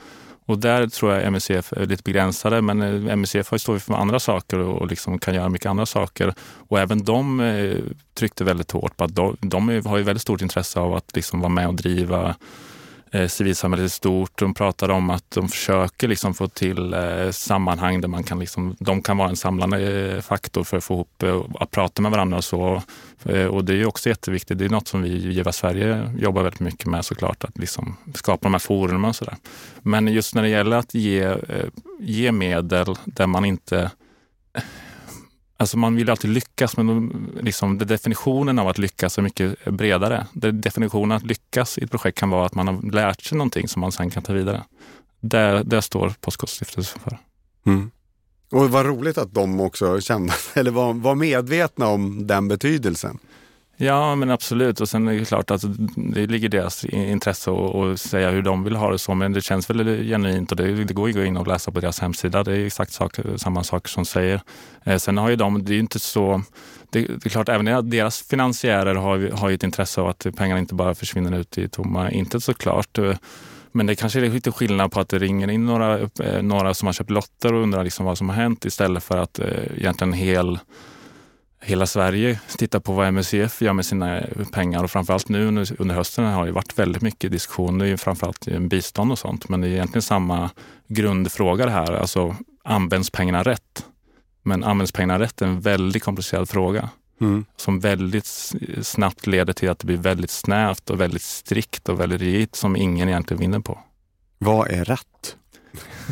[0.49, 4.19] Och där tror jag MUCF är lite begränsade, men eh, MUCF står ju för andra
[4.19, 6.33] saker och liksom kan göra mycket andra saker.
[6.67, 7.77] Och även de eh,
[8.13, 11.39] tryckte väldigt hårt på att de, de har ju väldigt stort intresse av att liksom
[11.39, 12.35] vara med och driva
[13.11, 14.39] eh, civilsamhället i stort.
[14.39, 18.75] De pratar om att de försöker liksom få till eh, sammanhang där man kan, liksom,
[18.79, 22.11] de kan vara en samlande eh, faktor för att få ihop, eh, att prata med
[22.11, 22.81] varandra och så.
[23.25, 24.57] Eh, och det är också jätteviktigt.
[24.57, 27.95] Det är något som vi i Giva Sverige jobbar väldigt mycket med såklart, att liksom
[28.13, 29.35] skapa de här forumen och sådär.
[29.81, 31.35] Men just när det gäller att ge,
[31.99, 33.91] ge medel där man inte
[35.59, 40.27] Alltså man vill alltid lyckas, men liksom, definitionen av att lyckas är mycket bredare.
[40.33, 43.67] definitionen av att lyckas i ett projekt kan vara att man har lärt sig någonting
[43.67, 44.63] som man sen kan ta vidare.
[45.19, 47.17] Det, det står Postkodstiftelsen för.
[47.65, 47.91] Mm.
[48.51, 53.19] Och vad roligt att de också kände, eller var, var medvetna om den betydelsen.
[53.81, 54.81] Ja, men absolut.
[54.81, 55.61] Och sen är det klart att
[55.95, 59.13] det ligger i deras intresse att säga hur de vill ha det så.
[59.13, 61.71] Men det känns väl genuint och det, det går ju att gå in och läsa
[61.71, 62.43] på deras hemsida.
[62.43, 64.41] Det är exakt sak, samma sak som säger.
[64.83, 66.41] Eh, sen har ju de, det är ju inte så
[66.89, 70.59] det, det, är klart, även deras finansiärer har, har ju ett intresse av att pengarna
[70.59, 72.97] inte bara försvinner ut i tomma intet såklart.
[72.97, 73.15] Eh,
[73.71, 76.85] men det kanske är lite skillnad på att det ringer in några, eh, några som
[76.85, 80.13] har köpt lotter och undrar liksom vad som har hänt istället för att eh, egentligen
[80.13, 80.59] hel
[81.61, 86.25] hela Sverige tittar på vad MUCF gör med sina pengar och framförallt nu under hösten
[86.25, 90.49] har det varit väldigt mycket diskussioner, framförallt bistånd och sånt, men det är egentligen samma
[90.87, 91.91] grundfråga det här.
[91.93, 93.85] Alltså, används pengarna rätt?
[94.43, 96.89] Men används pengarna rätt är en väldigt komplicerad fråga
[97.21, 97.45] mm.
[97.57, 102.21] som väldigt snabbt leder till att det blir väldigt snävt och väldigt strikt och väldigt
[102.21, 103.79] rigitt som ingen egentligen vinner på.
[104.37, 105.35] Vad är rätt?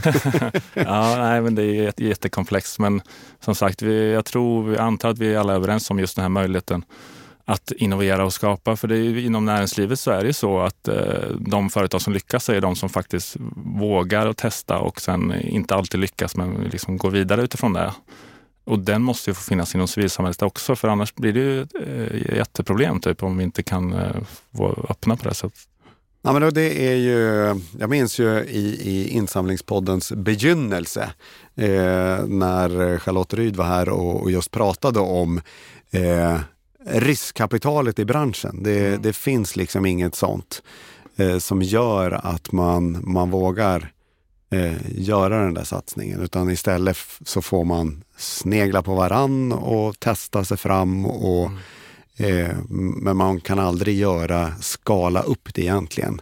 [0.73, 2.79] ja, nej, men det är jättekomplext.
[2.79, 3.01] Men
[3.39, 6.23] som sagt, vi, jag tror, vi antar att vi alla är överens om just den
[6.23, 6.85] här möjligheten
[7.45, 8.75] att innovera och skapa.
[8.75, 12.13] För det är, inom näringslivet så är det ju så att eh, de företag som
[12.13, 13.35] lyckas är de som faktiskt
[13.79, 17.93] vågar testa och sen inte alltid lyckas men liksom går vidare utifrån det.
[18.63, 21.75] Och den måste ju få finnas inom civilsamhället också för annars blir det ju ett
[21.75, 24.15] eh, jätteproblem typ, om vi inte kan eh,
[24.51, 25.59] vara öppna på det sättet.
[26.27, 31.01] Ja, men det är ju, jag minns ju i, i insamlingspoddens begynnelse
[31.55, 35.41] eh, när Charlotte Ryd var här och, och just pratade om
[35.91, 36.39] eh,
[36.85, 38.63] riskkapitalet i branschen.
[38.63, 39.01] Det, mm.
[39.01, 40.63] det finns liksom inget sånt
[41.15, 43.91] eh, som gör att man, man vågar
[44.51, 50.43] eh, göra den där satsningen utan istället så får man snegla på varann och testa
[50.43, 51.59] sig fram och mm
[52.17, 56.21] Eh, men man kan aldrig göra, skala upp det egentligen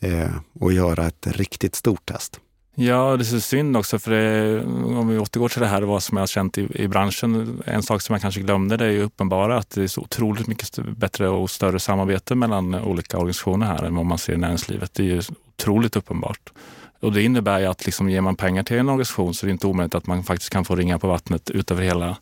[0.00, 2.40] eh, och göra ett riktigt stort test.
[2.78, 6.02] Ja, det är så synd också för det, om vi återgår till det här vad
[6.02, 7.62] som jag har känt i, i branschen.
[7.66, 10.46] En sak som jag kanske glömde det är ju uppenbara att det är så otroligt
[10.46, 14.94] mycket bättre och större samarbete mellan olika organisationer här än vad man ser i näringslivet.
[14.94, 15.22] Det är ju
[15.56, 16.52] otroligt uppenbart.
[17.00, 19.52] Och det innebär ju att liksom ger man pengar till en organisation så är det
[19.52, 22.16] inte omöjligt att man faktiskt kan få ringa på vattnet utöver hela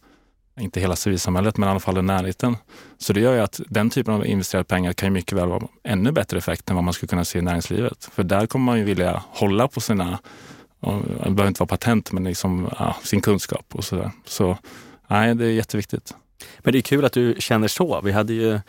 [0.60, 2.56] inte hela civilsamhället, men i alla fall i närheten.
[2.98, 5.62] Så det gör ju att den typen av investerade pengar kan ju mycket väl vara
[5.84, 8.08] ännu bättre effekt än vad man skulle kunna se i näringslivet.
[8.12, 10.18] För där kommer man ju vilja hålla på sina,
[10.80, 14.10] det behöver inte vara patent, men liksom, ja, sin kunskap och sådär.
[14.24, 14.58] Så
[15.08, 16.14] nej, det är jätteviktigt.
[16.58, 18.00] Men det är kul att du känner så.
[18.00, 18.60] Vi hade ju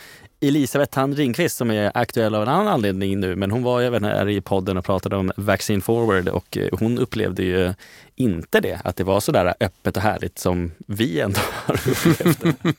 [0.42, 4.04] Elisabeth Thand Ringqvist som är aktuell av en annan anledning nu, men hon var även
[4.04, 7.74] här i podden och pratade om Vaccine Forward och eh, hon upplevde ju
[8.16, 12.42] inte det, att det var så där öppet och härligt som vi ändå har upplevt
[12.42, 12.74] det.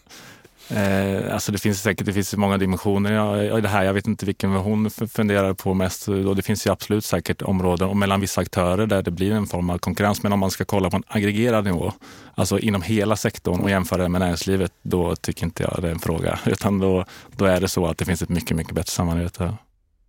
[0.70, 3.84] Eh, alltså det finns säkert det finns många dimensioner i det här.
[3.84, 6.08] Jag vet inte vilken hon funderar på mest.
[6.08, 9.46] Och det finns ju absolut säkert områden och mellan vissa aktörer där det blir en
[9.46, 10.22] form av konkurrens.
[10.22, 11.92] Men om man ska kolla på en aggregerad nivå,
[12.34, 15.92] alltså inom hela sektorn och jämföra det med näringslivet, då tycker inte jag det är
[15.92, 16.38] en fråga.
[16.46, 17.04] Utan då,
[17.36, 19.54] då är det så att det finns ett mycket, mycket bättre samarbete.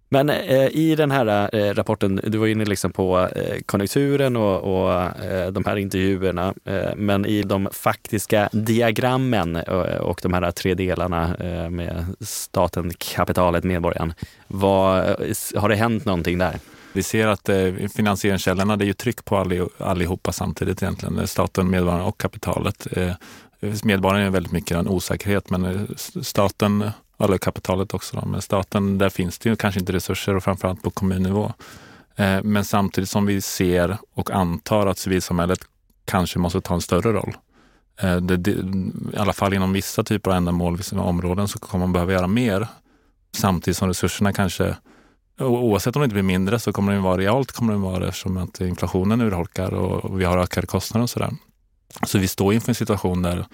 [0.10, 4.84] Men eh, i den här eh, rapporten, du var inne liksom på eh, konjunkturen och,
[4.84, 10.52] och eh, de här intervjuerna, eh, men i de faktiska diagrammen och, och de här
[10.52, 14.14] tre delarna eh, med staten, kapitalet, medborgaren.
[14.48, 15.04] Vad,
[15.56, 16.60] har det hänt någonting där?
[16.94, 19.38] Vi ser att eh, finansieringskällorna, det är ju tryck på
[19.78, 21.28] allihopa samtidigt egentligen.
[21.28, 22.88] Staten, medborgarna och kapitalet.
[22.92, 23.12] Eh,
[23.84, 25.82] medborgaren är väldigt mycket en osäkerhet, men eh,
[26.22, 28.18] staten eller kapitalet också.
[28.18, 28.28] Då.
[28.28, 31.54] Men staten, där finns det ju kanske inte resurser och framförallt på kommunnivå.
[32.16, 35.60] Eh, men samtidigt som vi ser och antar att civilsamhället
[36.06, 37.38] kanske måste ta en större roll.
[38.02, 38.52] Eh, det, det,
[39.14, 42.28] I alla fall inom vissa typer av ändamål, vissa områden, så kommer man behöva göra
[42.28, 42.68] mer.
[43.38, 44.76] Samtidigt som resurserna kanske,
[45.40, 48.38] oavsett om det inte blir mindre, så kommer det vara realt kommer det vara eftersom
[48.38, 51.32] att inflationen urholkar och vi har ökade kostnader och sådär.
[52.06, 53.46] Så vi står inför en situation där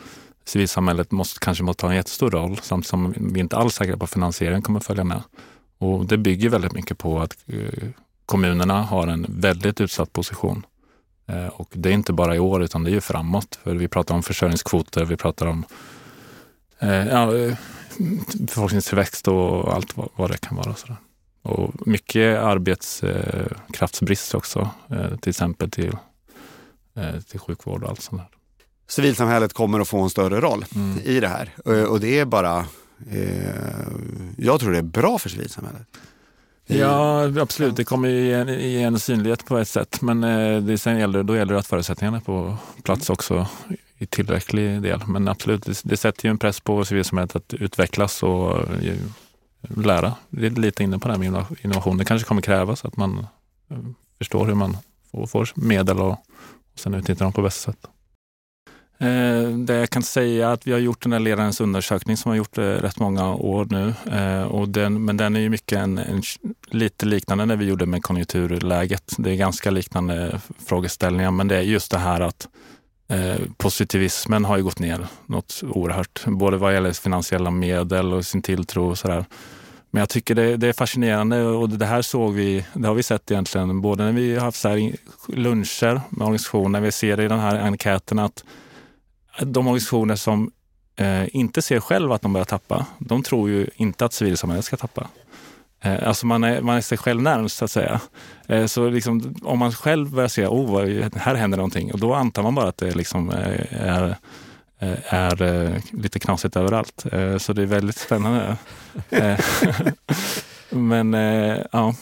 [0.45, 3.97] civilsamhället måste, kanske måste ta en jättestor roll samtidigt som vi inte alls är säkra
[3.97, 5.21] på att finansieringen kommer att följa med.
[5.77, 7.89] Och det bygger väldigt mycket på att eh,
[8.25, 10.65] kommunerna har en väldigt utsatt position.
[11.27, 13.59] Eh, och det är inte bara i år utan det är ju framåt.
[13.63, 15.65] För vi pratar om försörjningskvoter, vi pratar om
[16.79, 17.57] eh, ja, eh,
[18.39, 20.75] befolkningstillväxt och allt vad, vad det kan vara.
[20.75, 20.97] Sådär.
[21.41, 24.69] och mycket arbetskraftsbrist också,
[25.21, 25.97] till exempel till,
[27.27, 28.42] till sjukvård och allt sånt där
[28.87, 30.99] civilsamhället kommer att få en större roll mm.
[31.03, 31.49] i det här.
[31.87, 32.65] Och det är bara,
[33.11, 33.87] eh,
[34.37, 35.87] jag tror det är bra för civilsamhället.
[36.65, 37.75] Ja, absolut.
[37.75, 40.01] Det kommer ge en, ge en synlighet på ett sätt.
[40.01, 43.47] Men eh, det, sen gäller, då gäller det att förutsättningarna är på plats också
[43.97, 45.01] i tillräcklig del.
[45.07, 48.97] Men absolut, det, det sätter ju en press på civilsamhället att utvecklas och eh,
[49.61, 50.13] lära.
[50.29, 51.97] Det är lite inne på det här med innovation.
[51.97, 53.27] Det kanske kommer krävas att man
[53.69, 53.77] eh,
[54.17, 54.77] förstår hur man
[55.11, 57.87] får, får medel och, och sen utnyttjar dem på bästa sätt.
[59.03, 62.29] Eh, det jag kan säga är att vi har gjort den här ledarens undersökning som
[62.29, 63.93] har gjort det rätt många år nu.
[64.11, 66.21] Eh, och den, men den är ju mycket en, en,
[66.67, 69.13] lite liknande när vi gjorde med konjunkturläget.
[69.17, 72.47] Det är ganska liknande frågeställningar, men det är just det här att
[73.07, 76.25] eh, positivismen har ju gått ner något oerhört.
[76.25, 79.25] Både vad gäller finansiella medel och sin tilltro och sådär.
[79.91, 83.03] Men jag tycker det, det, är fascinerande och det här såg vi, det har vi
[83.03, 84.95] sett egentligen både när vi har haft så här
[85.27, 88.43] luncher med organisationer, vi ser det i den här enkäten att
[89.39, 90.51] de organisationer som
[90.95, 94.77] eh, inte ser själva att de börjar tappa, de tror ju inte att civilsamhället ska
[94.77, 95.07] tappa.
[95.83, 98.01] Eh, alltså man är, man är sig själv närmst så att säga.
[98.47, 102.43] Eh, så liksom, om man själv börjar se, oh, här händer någonting, och då antar
[102.43, 104.15] man bara att det liksom eh, är,
[104.79, 107.05] eh, är, eh, lite knasigt överallt.
[107.11, 108.57] Eh, så det är väldigt spännande.
[110.69, 111.13] Men
[111.71, 111.95] ja,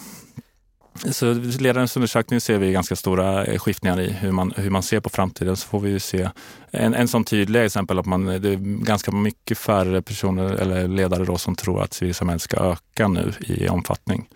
[1.10, 5.00] så ledarens undersökning ser vi ganska stora eh, skiftningar i hur man, hur man ser
[5.00, 5.56] på framtiden.
[5.56, 6.30] Så får vi se
[6.72, 11.26] en, en sån tydlig exempel att man, det är ganska mycket färre personer eller ledare
[11.26, 14.28] då som tror att civilsamhället ska öka nu i omfattning.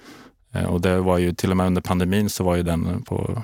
[0.53, 3.43] Eh, och det var ju till och med under pandemin så var ju den på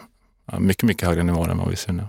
[0.60, 2.04] mycket, mycket högre nivå än vad vi ser nu.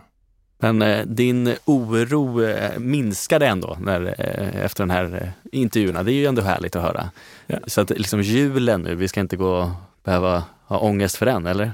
[0.62, 6.03] Men eh, din oro eh, minskade ändå när, eh, efter den här intervjuerna.
[6.03, 7.11] Det är ju ändå härligt att höra.
[7.46, 7.59] Ja.
[7.66, 9.72] Så att liksom julen nu, vi ska inte gå
[10.05, 11.72] behöva ha ångest för den, eller?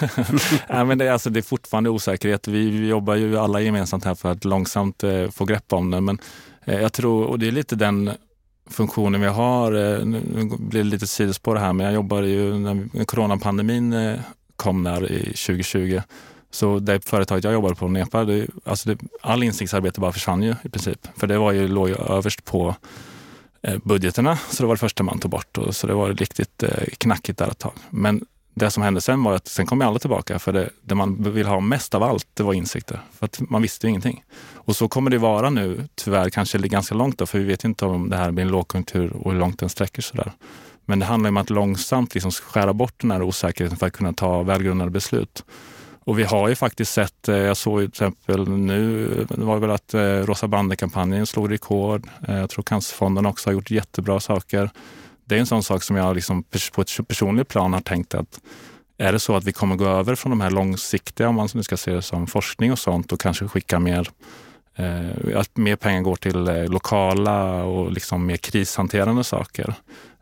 [0.68, 2.48] Nej, men det, är, alltså, det är fortfarande osäkerhet.
[2.48, 6.00] Vi, vi jobbar ju alla gemensamt här för att långsamt eh, få grepp om det.
[6.00, 6.18] Men
[6.64, 8.10] eh, jag tror, och det är lite den
[8.70, 10.20] funktionen vi har, eh, nu
[10.58, 14.20] blir det lite sidospår här, men jag jobbade ju när coronapandemin eh,
[14.56, 16.00] kom där i 2020.
[16.50, 20.54] Så det företaget jag jobbade på, Nepa, det, alltså det, all insiktsarbete bara försvann ju
[20.62, 21.08] i princip.
[21.16, 22.74] För det var ju, låg ju överst på
[23.62, 24.36] Eh, budgeterna.
[24.36, 27.38] Så det var det första man tog bort och så det var riktigt eh, knackigt
[27.38, 27.72] där ett tag.
[27.90, 31.32] Men det som hände sen var att sen kom alla tillbaka för det, det man
[31.32, 33.00] vill ha mest av allt, det var insikter.
[33.18, 34.24] För att man visste ju ingenting.
[34.54, 37.84] Och så kommer det vara nu, tyvärr kanske ganska långt då, för vi vet inte
[37.84, 40.32] om det här blir en lågkonjunktur och hur långt den sträcker sig där.
[40.84, 44.12] Men det handlar om att långsamt liksom skära bort den här osäkerheten för att kunna
[44.12, 45.44] ta välgrundade beslut.
[46.04, 49.70] Och vi har ju faktiskt sett, eh, jag såg till exempel nu, det var väl
[49.70, 52.08] att eh, Rosa bandet-kampanjen slog rekord.
[52.28, 54.70] Eh, jag tror Cancerfonden också har gjort jättebra saker.
[55.24, 56.42] Det är en sån sak som jag liksom
[56.72, 58.40] på ett personligt plan har tänkt att
[58.98, 61.62] är det så att vi kommer gå över från de här långsiktiga, om man nu
[61.62, 64.08] ska se det som forskning och sånt och kanske skicka mer
[65.34, 69.74] att mer pengar går till lokala och liksom mer krishanterande saker.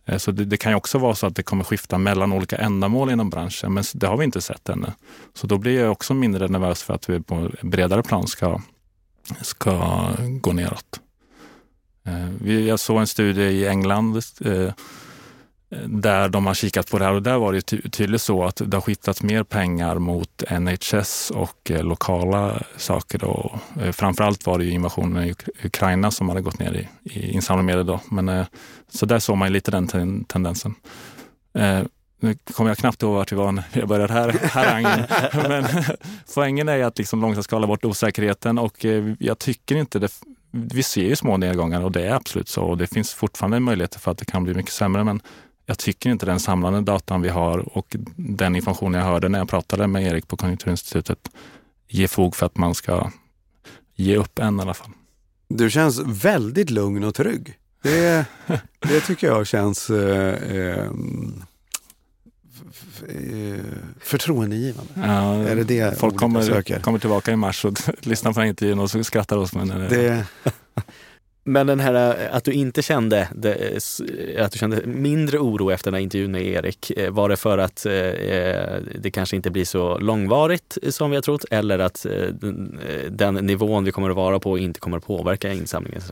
[0.08, 2.56] Eh, så det, det, kan ju också vara så att det kommer skifta mellan olika
[2.56, 4.92] ändamål inom branschen, men det har vi inte sett ännu.
[5.34, 8.60] Så då blir jag också mindre nervös för att vi på bredare plan ska,
[9.40, 11.00] ska gå neråt.
[12.04, 14.72] Eh, jag såg en studie i England eh,
[15.86, 18.62] där de har kikat på det här och där var det ty tydligt så att
[18.64, 23.18] det har skiftats mer pengar mot NHS och eh, lokala saker.
[23.18, 23.58] Då.
[23.82, 27.86] Eh, framförallt var det ju invasionen i Ukraina som hade gått ner i, i insamlingsmedel.
[27.86, 28.00] Då.
[28.10, 28.46] Men, eh,
[28.88, 30.74] så där såg man lite den ten tendensen.
[32.20, 35.04] Nu kommer jag knappt ihåg vart vi var när jag började här, harangen.
[35.48, 35.64] Men
[36.34, 38.84] poängen är att liksom långsamt skala bort osäkerheten och
[39.18, 40.12] jag tycker inte det
[40.50, 42.62] vi ser ju små nedgångar och det är absolut så.
[42.62, 45.04] Och det finns fortfarande möjligheter för att det kan bli mycket sämre.
[45.04, 45.20] Men
[45.68, 49.48] jag tycker inte den samlade datan vi har och den information jag hörde när jag
[49.48, 51.30] pratade med Erik på Konjunkturinstitutet
[51.88, 53.10] ger fog för att man ska
[53.94, 54.90] ge upp än i alla fall.
[55.48, 57.54] Du känns väldigt lugn och trygg.
[57.82, 58.24] Det,
[58.80, 60.90] det tycker jag känns eh, eh,
[64.00, 64.92] förtroendegivande.
[64.94, 68.90] Ja, är det det folk kommer, kommer tillbaka i mars och lyssnar på intervjun och
[68.90, 69.66] så skrattar åt mig.
[69.66, 70.26] Det,
[71.48, 75.38] men den här eh, att du inte kände, det, eh, eh, att du kände mindre
[75.38, 77.82] oro efter den här intervjun med Erik, var det för att
[78.94, 82.06] det kanske inte blir så långvarigt som vi har trott eller att
[83.08, 86.02] den nivån vi kommer att vara på inte kommer att påverka insamlingen?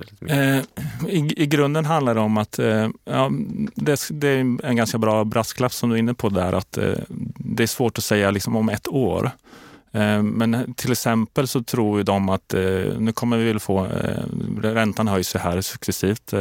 [1.09, 2.59] I, I grunden handlar det om att
[3.05, 3.30] ja,
[3.74, 6.78] det, det, är en ganska bra brasklapp som du är inne på där, att
[7.39, 9.30] det är svårt att säga liksom om ett år.
[9.97, 12.61] Eh, men till exempel så tror de att eh,
[12.99, 14.22] nu kommer vi väl få, eh,
[14.62, 16.32] räntan höjs ju här successivt,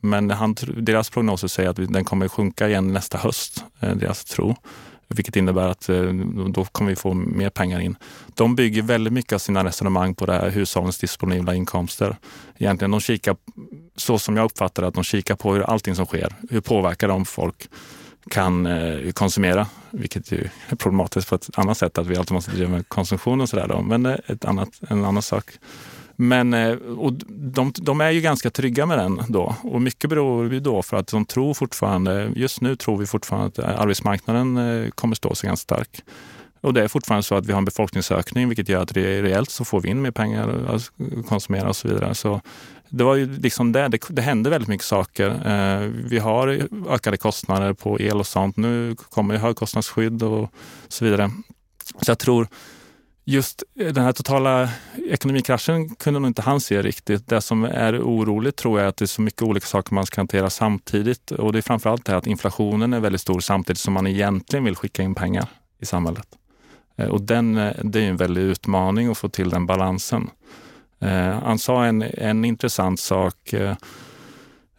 [0.00, 4.56] men han, deras prognoser säger att den kommer sjunka igen nästa höst, deras tro.
[5.08, 5.90] Vilket innebär att
[6.54, 7.96] då kommer vi få mer pengar in.
[8.34, 12.16] De bygger väldigt mycket av sina resonemang på det här hushållens disponibla inkomster.
[12.58, 13.36] Egentligen de kikar,
[13.96, 17.08] så som jag uppfattar det, att de kikar på hur allting som sker, hur påverkar
[17.08, 17.68] de folk?
[18.30, 22.50] Kan eh, konsumera, vilket ju är problematiskt på ett annat sätt, att vi alltid måste
[22.50, 23.82] driva med konsumtion och sådär.
[23.82, 25.44] Men eh, ett annat, en annan sak.
[26.16, 30.52] Men eh, och de, de, är ju ganska trygga med den då och mycket beror
[30.52, 34.56] ju då för att de tror fortfarande, just nu tror vi fortfarande att eh, arbetsmarknaden
[34.56, 36.00] eh, kommer stå sig ganska stark.
[36.60, 39.64] Och det är fortfarande så att vi har en befolkningsökning vilket gör att reellt så
[39.64, 40.90] får vi in mer pengar att
[41.28, 42.14] konsumera och så vidare.
[42.14, 42.40] Så
[42.92, 45.28] det var ju liksom det, det, det hände väldigt mycket saker.
[45.28, 48.56] Eh, vi har ökade kostnader på el och sånt.
[48.56, 50.52] Nu kommer ju högkostnadsskydd och
[50.88, 51.30] så vidare.
[52.00, 52.48] Så jag tror
[53.24, 54.68] just den här totala
[55.08, 57.28] ekonomikraschen kunde nog inte han se riktigt.
[57.28, 60.06] Det som är oroligt tror jag är att det är så mycket olika saker man
[60.06, 61.30] ska hantera samtidigt.
[61.30, 64.76] Och det är framförallt det att inflationen är väldigt stor samtidigt som man egentligen vill
[64.76, 65.46] skicka in pengar
[65.80, 66.26] i samhället.
[66.96, 70.30] Eh, och den, eh, det är en väldig utmaning att få till den balansen.
[71.02, 73.54] Eh, han sa en, en intressant sak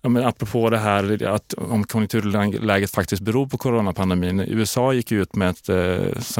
[0.05, 4.39] Ja, men apropå det här att om konjunkturläget faktiskt beror på coronapandemin.
[4.39, 5.75] USA gick ut med ett eh,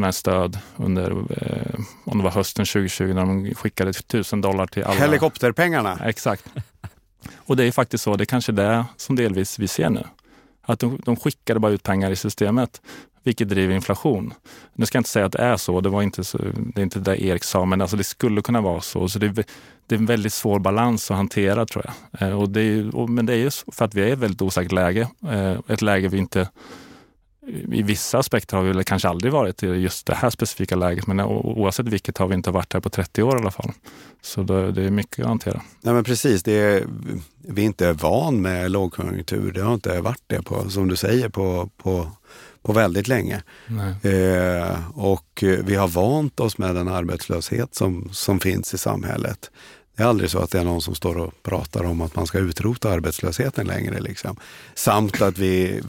[0.04, 4.84] här stöd under, eh, om det var hösten 2020, när de skickade tusen dollar till
[4.84, 5.00] alla.
[5.00, 6.00] Helikopterpengarna?
[6.04, 6.46] Exakt.
[7.36, 10.04] Och det är faktiskt så, det är kanske det som delvis vi ser nu.
[10.62, 12.82] Att de, de skickade bara ut pengar i systemet
[13.24, 14.34] vilket driver inflation.
[14.74, 16.84] Nu ska jag inte säga att det är så, det, var inte så, det är
[16.84, 19.08] inte det Erik sa, men alltså det skulle kunna vara så.
[19.08, 19.48] så det,
[19.88, 22.30] det är en väldigt svår balans att hantera tror jag.
[22.30, 24.20] Eh, och det är, och, men det är ju för att vi är i ett
[24.20, 25.08] väldigt osäkert läge.
[25.30, 26.50] Eh, ett läge vi inte
[27.48, 31.20] i vissa aspekter har vi kanske aldrig varit i just det här specifika läget, men
[31.20, 33.72] oavsett vilket har vi inte varit här på 30 år i alla fall.
[34.22, 35.62] Så det, det är mycket att hantera.
[35.82, 36.84] Nej men precis, det är,
[37.42, 39.52] vi är inte van med lågkonjunktur.
[39.52, 42.12] Det har inte varit det, på, som du säger, på, på
[42.64, 43.44] på väldigt länge.
[44.04, 49.52] Eh, och vi har vant oss med den arbetslöshet som, som finns i samhället.
[49.96, 52.28] Det är aldrig så att det är någon som står och pratar om att man
[52.28, 54.00] ska utrota arbetslösheten längre.
[54.00, 54.38] Liksom.
[54.74, 55.82] Samt att vi,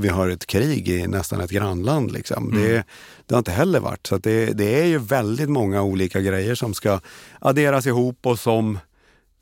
[0.00, 2.12] vi har ett krig i nästan ett grannland.
[2.12, 2.50] Liksom.
[2.50, 2.62] Mm.
[2.62, 2.84] Det,
[3.26, 4.06] det, har inte heller varit.
[4.06, 7.00] Så det, det, är ju väldigt många olika grejer som ska
[7.38, 8.78] adderas ihop och som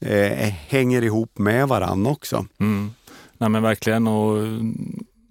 [0.01, 2.47] eh, hänger ihop med varann också.
[2.61, 2.91] Mm.
[3.39, 4.07] Nej men verkligen.
[4.07, 4.39] Och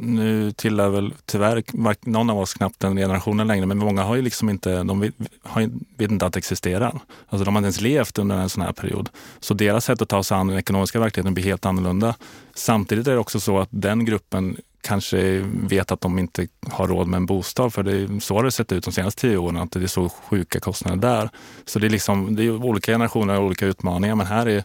[0.04, 1.64] nu tillhör väl tyvärr
[2.01, 5.14] någon av oss knappt den generationen längre, men många har ju liksom inte, de vet,
[5.43, 6.99] har, vet inte att det existerar.
[7.30, 9.10] Alltså de har inte ens levt under en sån här period.
[9.39, 12.16] Så deras sätt att ta sig an den ekonomiska verkligheten blir helt annorlunda.
[12.56, 17.08] Samtidigt är det också så att den gruppen kanske vet att de inte har råd
[17.08, 17.74] med en bostad.
[17.74, 19.88] För det är så har det sett ut de senaste tio åren, att det är
[19.88, 21.30] så sjuka kostnader där.
[21.66, 24.16] Så det är, liksom, det är olika generationer och olika utmaningar.
[24.16, 24.64] Men här är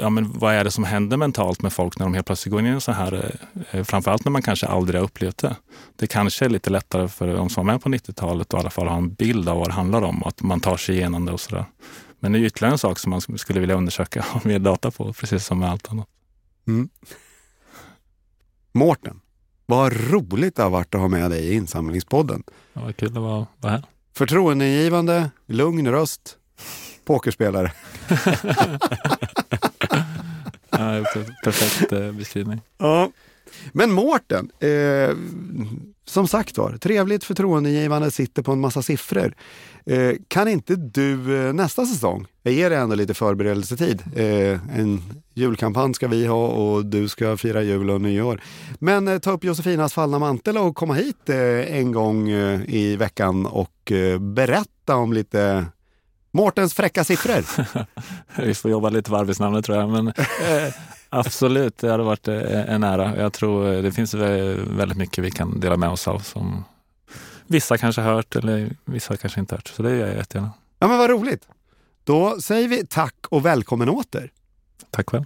[0.00, 2.60] ja, men vad är det som händer mentalt med folk när de helt plötsligt går
[2.60, 3.38] in i en sån här,
[3.70, 5.56] eh, framförallt när man kanske aldrig har upplevt det.
[5.96, 8.70] Det kanske är lite lättare för de som var med på 90-talet att i alla
[8.70, 11.24] fall ha en bild av vad det handlar om och att man tar sig igenom
[11.24, 11.64] det och sådär.
[12.20, 15.12] Men det är ytterligare en sak som man skulle vilja undersöka och mer data på,
[15.12, 16.08] precis som med allt annat.
[16.66, 16.88] Mm.
[18.72, 19.20] Mårten,
[19.66, 22.42] vad roligt det har varit att ha med dig i insamlingspodden.
[22.72, 23.84] Ja, vad kul att vara, vara här.
[24.14, 26.36] Förtroendeingivande, lugn röst,
[27.04, 27.72] pokerspelare.
[30.98, 32.60] ja, perfekt eh, beskrivning.
[32.78, 33.10] Ja.
[33.72, 35.16] Men Mårten, eh,
[36.04, 39.34] som sagt var, trevligt förtroendegivande, sitter på en massa siffror.
[39.86, 45.02] Eh, kan inte du eh, nästa säsong, jag ger dig ändå lite förberedelsetid, eh, en
[45.34, 48.40] julkampanj ska vi ha och du ska fira jul och nyår.
[48.78, 52.96] Men eh, ta upp Josefinas fallna mantel och komma hit eh, en gång eh, i
[52.96, 55.66] veckan och eh, berätta om lite
[56.38, 57.44] Mårtens fräcka siffror.
[58.42, 59.88] vi får jobba lite på arbetsnamnet tror jag.
[59.88, 60.12] Men,
[61.10, 63.16] Absolut, det hade varit en ära.
[63.16, 66.64] Jag tror det finns väldigt mycket vi kan dela med oss av som
[67.46, 69.68] vissa kanske hört eller vissa kanske inte hört.
[69.68, 70.50] Så det gör jag jättegärna.
[70.78, 71.48] Ja men vad roligt.
[72.04, 74.30] Då säger vi tack och välkommen åter.
[74.90, 75.24] Tack själv.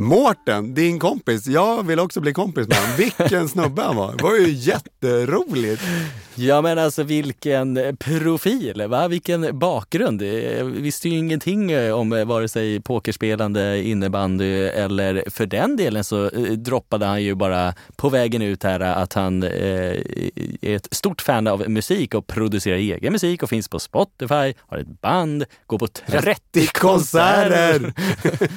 [0.00, 1.46] Mårten, din kompis.
[1.46, 2.96] Jag vill också bli kompis med honom.
[2.96, 4.16] Vilken snubbe han var.
[4.16, 5.82] Det var ju jätteroligt.
[6.34, 9.08] Ja men alltså vilken profil, va?
[9.08, 10.22] vilken bakgrund.
[10.22, 16.42] Jag visste ju ingenting om vare sig pokerspelande, innebandy eller för den delen så eh,
[16.42, 19.50] droppade han ju bara på vägen ut här att han eh,
[20.60, 24.78] är ett stort fan av musik och producerar egen musik och finns på Spotify, har
[24.78, 27.92] ett band, går på 30 konserter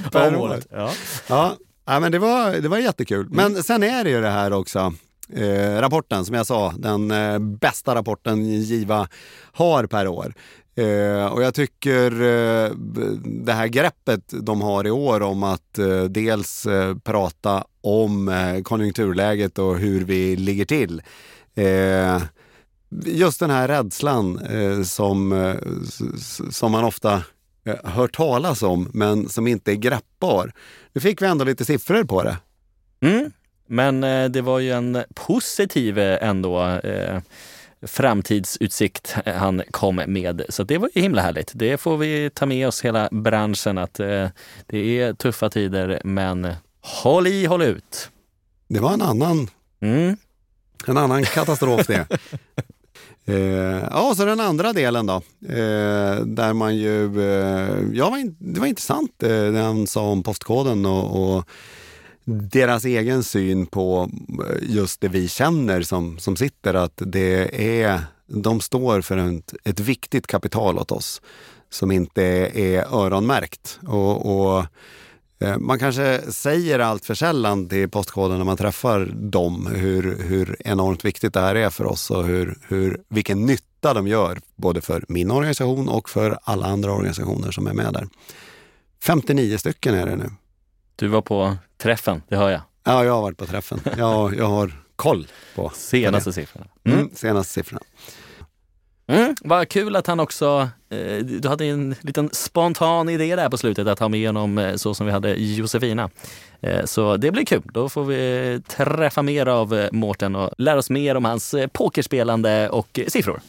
[0.12, 0.60] per år.
[0.72, 0.92] Ja.
[1.34, 3.28] Ja, ja men det var, det var jättekul.
[3.30, 3.64] Men mm.
[3.64, 4.94] sen är det ju det här också.
[5.34, 9.08] Eh, rapporten, som jag sa, den eh, bästa rapporten Giva
[9.52, 10.34] har per år.
[10.76, 12.72] Eh, och jag tycker eh,
[13.26, 18.32] det här greppet de har i år om att eh, dels eh, prata om
[18.64, 21.02] konjunkturläget och hur vi ligger till.
[23.06, 24.40] just den här rädslan
[24.86, 25.54] som,
[26.52, 27.22] som man ofta
[27.84, 30.54] hört talas om men som inte är greppbar.
[30.94, 32.38] Nu fick vi ändå lite siffror på det.
[33.02, 33.32] Mm.
[33.68, 37.20] Men eh, det var ju en positiv eh, ändå eh,
[37.82, 40.42] framtidsutsikt han kom med.
[40.50, 41.52] Så det var ju himla härligt.
[41.56, 44.28] Det får vi ta med oss hela branschen att eh,
[44.68, 48.10] det är tuffa tider men håll i, håll ut.
[48.68, 49.50] Det var en annan,
[49.82, 50.18] mm.
[50.88, 52.08] en annan katastrof det.
[53.26, 55.16] Eh, ja, så den andra delen då.
[55.50, 60.86] Eh, där man ju, eh, ja det var intressant eh, det han sa om postkoden
[60.86, 61.50] och, och,
[62.26, 64.10] deras egen syn på
[64.50, 69.54] eh, just det vi känner som, som sitter, att det är, de står för ett,
[69.64, 71.22] ett viktigt kapital åt oss
[71.70, 73.80] som inte är öronmärkt.
[73.88, 74.66] och, och
[75.60, 81.06] man kanske säger allt för sällan till postkoden när man träffar dem hur, hur enormt
[81.06, 85.06] viktigt det här är för oss och hur, hur, vilken nytta de gör både för
[85.08, 88.08] min organisation och för alla andra organisationer som är med där.
[89.04, 90.30] 59 stycken är det nu.
[90.96, 92.62] Du var på träffen, det hör jag.
[92.84, 93.80] Ja, jag har varit på träffen.
[93.98, 96.68] Jag, jag har koll på senaste siffrorna.
[96.84, 97.00] Mm.
[97.00, 97.82] Mm, senaste siffrorna.
[99.08, 103.58] Mm, vad kul att han också, eh, du hade en liten spontan idé där på
[103.58, 106.10] slutet att ha med honom eh, så som vi hade Josefina.
[106.62, 107.62] Eh, så det blir kul.
[107.74, 111.68] Då får vi träffa mer av eh, Mårten och lära oss mer om hans eh,
[111.68, 113.42] pokerspelande och eh, siffror.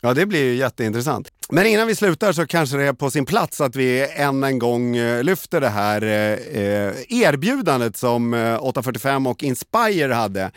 [0.00, 1.28] Ja, det blir ju jätteintressant.
[1.50, 4.58] Men innan vi slutar så kanske det är på sin plats att vi än en
[4.58, 6.02] gång lyfter det här
[7.08, 10.50] erbjudandet som 845 och Inspire hade.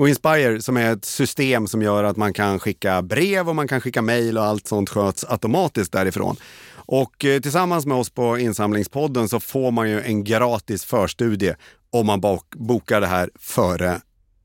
[0.00, 3.68] Och Inspire som är ett system som gör att man kan skicka brev och man
[3.68, 6.36] kan skicka mejl och allt sånt sköts automatiskt därifrån.
[6.74, 11.56] Och eh, tillsammans med oss på Insamlingspodden så får man ju en gratis förstudie
[11.90, 12.20] om man
[12.56, 14.00] bokar det här före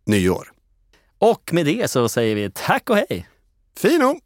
[0.06, 0.52] nyår.
[1.20, 3.28] Och med det så säger vi tack och hej!
[3.78, 4.20] Fino!